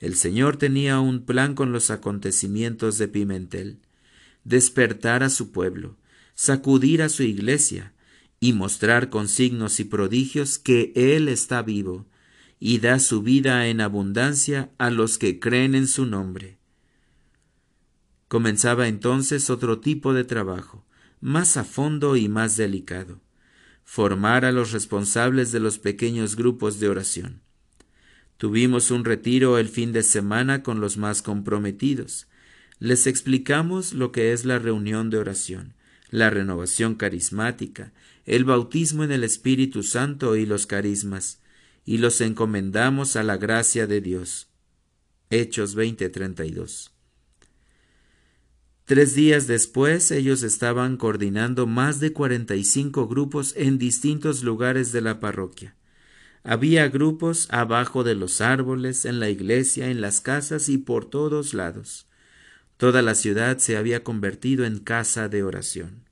El 0.00 0.16
Señor 0.16 0.58
tenía 0.58 1.00
un 1.00 1.24
plan 1.24 1.54
con 1.54 1.72
los 1.72 1.90
acontecimientos 1.90 2.98
de 2.98 3.08
Pimentel, 3.08 3.78
despertar 4.44 5.22
a 5.22 5.30
su 5.30 5.50
pueblo, 5.50 5.96
sacudir 6.34 7.02
a 7.02 7.08
su 7.08 7.22
iglesia, 7.22 7.94
y 8.38 8.52
mostrar 8.52 9.08
con 9.08 9.28
signos 9.28 9.78
y 9.78 9.84
prodigios 9.84 10.58
que 10.58 10.92
Él 10.96 11.28
está 11.28 11.62
vivo, 11.62 12.06
y 12.58 12.78
da 12.80 12.98
su 12.98 13.22
vida 13.22 13.68
en 13.68 13.80
abundancia 13.80 14.70
a 14.78 14.90
los 14.90 15.16
que 15.16 15.38
creen 15.38 15.76
en 15.76 15.86
su 15.86 16.06
nombre. 16.06 16.58
Comenzaba 18.26 18.88
entonces 18.88 19.48
otro 19.48 19.78
tipo 19.78 20.12
de 20.12 20.24
trabajo, 20.24 20.84
más 21.20 21.56
a 21.56 21.62
fondo 21.64 22.16
y 22.16 22.28
más 22.28 22.56
delicado 22.56 23.20
formar 23.94 24.46
a 24.46 24.52
los 24.52 24.72
responsables 24.72 25.52
de 25.52 25.60
los 25.60 25.78
pequeños 25.78 26.34
grupos 26.34 26.80
de 26.80 26.88
oración. 26.88 27.42
Tuvimos 28.38 28.90
un 28.90 29.04
retiro 29.04 29.58
el 29.58 29.68
fin 29.68 29.92
de 29.92 30.02
semana 30.02 30.62
con 30.62 30.80
los 30.80 30.96
más 30.96 31.20
comprometidos. 31.20 32.26
Les 32.78 33.06
explicamos 33.06 33.92
lo 33.92 34.10
que 34.10 34.32
es 34.32 34.46
la 34.46 34.58
reunión 34.58 35.10
de 35.10 35.18
oración, 35.18 35.74
la 36.08 36.30
renovación 36.30 36.94
carismática, 36.94 37.92
el 38.24 38.46
bautismo 38.46 39.04
en 39.04 39.12
el 39.12 39.24
Espíritu 39.24 39.82
Santo 39.82 40.36
y 40.36 40.46
los 40.46 40.66
carismas, 40.66 41.42
y 41.84 41.98
los 41.98 42.22
encomendamos 42.22 43.16
a 43.16 43.22
la 43.22 43.36
gracia 43.36 43.86
de 43.86 44.00
Dios. 44.00 44.48
Hechos 45.28 45.76
20:32 45.76 46.92
Tres 48.84 49.14
días 49.14 49.46
después 49.46 50.10
ellos 50.10 50.42
estaban 50.42 50.96
coordinando 50.96 51.66
más 51.66 52.00
de 52.00 52.12
cuarenta 52.12 52.56
y 52.56 52.64
cinco 52.64 53.06
grupos 53.06 53.54
en 53.56 53.78
distintos 53.78 54.42
lugares 54.42 54.90
de 54.90 55.00
la 55.00 55.20
parroquia. 55.20 55.76
Había 56.42 56.88
grupos 56.88 57.46
abajo 57.50 58.02
de 58.02 58.16
los 58.16 58.40
árboles, 58.40 59.04
en 59.04 59.20
la 59.20 59.30
iglesia, 59.30 59.88
en 59.88 60.00
las 60.00 60.20
casas 60.20 60.68
y 60.68 60.78
por 60.78 61.04
todos 61.04 61.54
lados. 61.54 62.08
Toda 62.76 63.02
la 63.02 63.14
ciudad 63.14 63.58
se 63.58 63.76
había 63.76 64.02
convertido 64.02 64.64
en 64.64 64.80
casa 64.80 65.28
de 65.28 65.44
oración. 65.44 66.08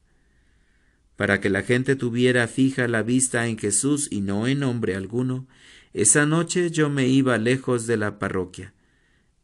Para 1.16 1.40
que 1.40 1.50
la 1.50 1.62
gente 1.62 1.96
tuviera 1.96 2.46
fija 2.46 2.86
la 2.86 3.02
vista 3.02 3.48
en 3.48 3.58
Jesús 3.58 4.06
y 4.12 4.20
no 4.20 4.46
en 4.46 4.62
hombre 4.62 4.94
alguno, 4.94 5.48
esa 5.92 6.24
noche 6.24 6.70
yo 6.70 6.88
me 6.88 7.08
iba 7.08 7.36
lejos 7.36 7.88
de 7.88 7.96
la 7.96 8.20
parroquia. 8.20 8.72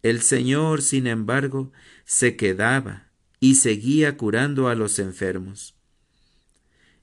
El 0.05 0.23
Señor, 0.23 0.83
sin 0.83 1.09
embargo, 1.09 1.73
se 2.05 2.37
quedaba 2.37 3.06
y 3.47 3.55
seguía 3.55 4.17
curando 4.17 4.67
a 4.67 4.75
los 4.75 4.99
enfermos. 4.99 5.77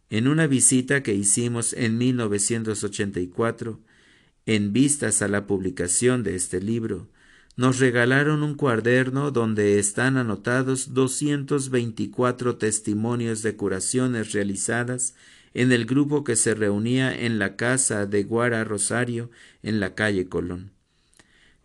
En 0.10 0.28
una 0.28 0.46
visita 0.46 1.02
que 1.02 1.14
hicimos 1.14 1.72
en 1.72 1.98
1984, 1.98 3.80
en 4.46 4.74
vistas 4.74 5.22
a 5.22 5.30
la 5.30 5.48
publicación 5.48 6.22
de 6.22 6.36
este 6.36 6.60
libro, 6.60 7.08
nos 7.56 7.80
regalaron 7.80 8.44
un 8.44 8.56
cuaderno 8.56 9.32
donde 9.32 9.80
están 9.80 10.18
anotados 10.18 10.94
224 10.94 12.58
testimonios 12.58 13.42
de 13.42 13.56
curaciones 13.56 14.34
realizadas 14.34 15.16
en 15.54 15.72
el 15.72 15.86
grupo 15.86 16.26
que 16.26 16.36
se 16.36 16.56
reunía 16.56 17.18
en 17.18 17.40
la 17.40 17.56
casa 17.56 18.06
de 18.06 18.26
Guara 18.26 18.66
Rosario 18.66 19.32
en 19.62 19.80
la 19.80 19.96
calle 19.96 20.28
Colón. 20.28 20.73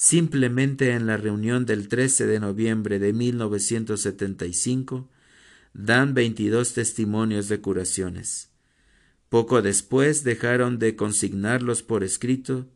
Simplemente 0.00 0.92
en 0.92 1.08
la 1.08 1.16
reunión 1.16 1.66
del 1.66 1.88
13 1.88 2.28
de 2.28 2.38
noviembre 2.38 3.00
de 3.00 3.12
1975 3.12 5.08
dan 5.74 6.14
22 6.14 6.72
testimonios 6.72 7.48
de 7.48 7.60
curaciones. 7.60 8.48
Poco 9.28 9.60
después 9.60 10.22
dejaron 10.22 10.78
de 10.78 10.94
consignarlos 10.94 11.82
por 11.82 12.04
escrito 12.04 12.68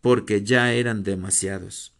porque 0.00 0.42
ya 0.42 0.72
eran 0.72 1.04
demasiados. 1.04 1.94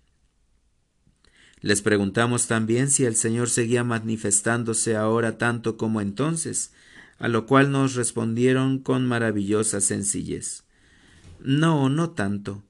Les 1.60 1.80
preguntamos 1.80 2.48
también 2.48 2.90
si 2.90 3.04
el 3.04 3.14
Señor 3.14 3.50
seguía 3.50 3.84
manifestándose 3.84 4.96
ahora 4.96 5.38
tanto 5.38 5.76
como 5.76 6.00
entonces, 6.00 6.72
a 7.18 7.28
lo 7.28 7.46
cual 7.46 7.70
nos 7.70 7.94
respondieron 7.94 8.80
con 8.80 9.06
maravillosa 9.06 9.80
sencillez. 9.80 10.64
No, 11.38 11.88
no 11.88 12.10
tanto 12.10 12.64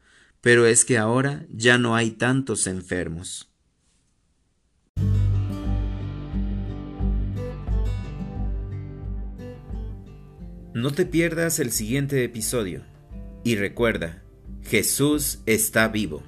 pero 0.44 0.66
es 0.66 0.84
que 0.84 0.98
ahora 0.98 1.46
ya 1.48 1.78
no 1.78 1.96
hay 1.96 2.10
tantos 2.10 2.66
enfermos. 2.66 3.50
No 10.74 10.90
te 10.90 11.06
pierdas 11.06 11.60
el 11.60 11.72
siguiente 11.72 12.22
episodio 12.22 12.82
y 13.42 13.56
recuerda, 13.56 14.22
Jesús 14.64 15.38
está 15.46 15.88
vivo. 15.88 16.22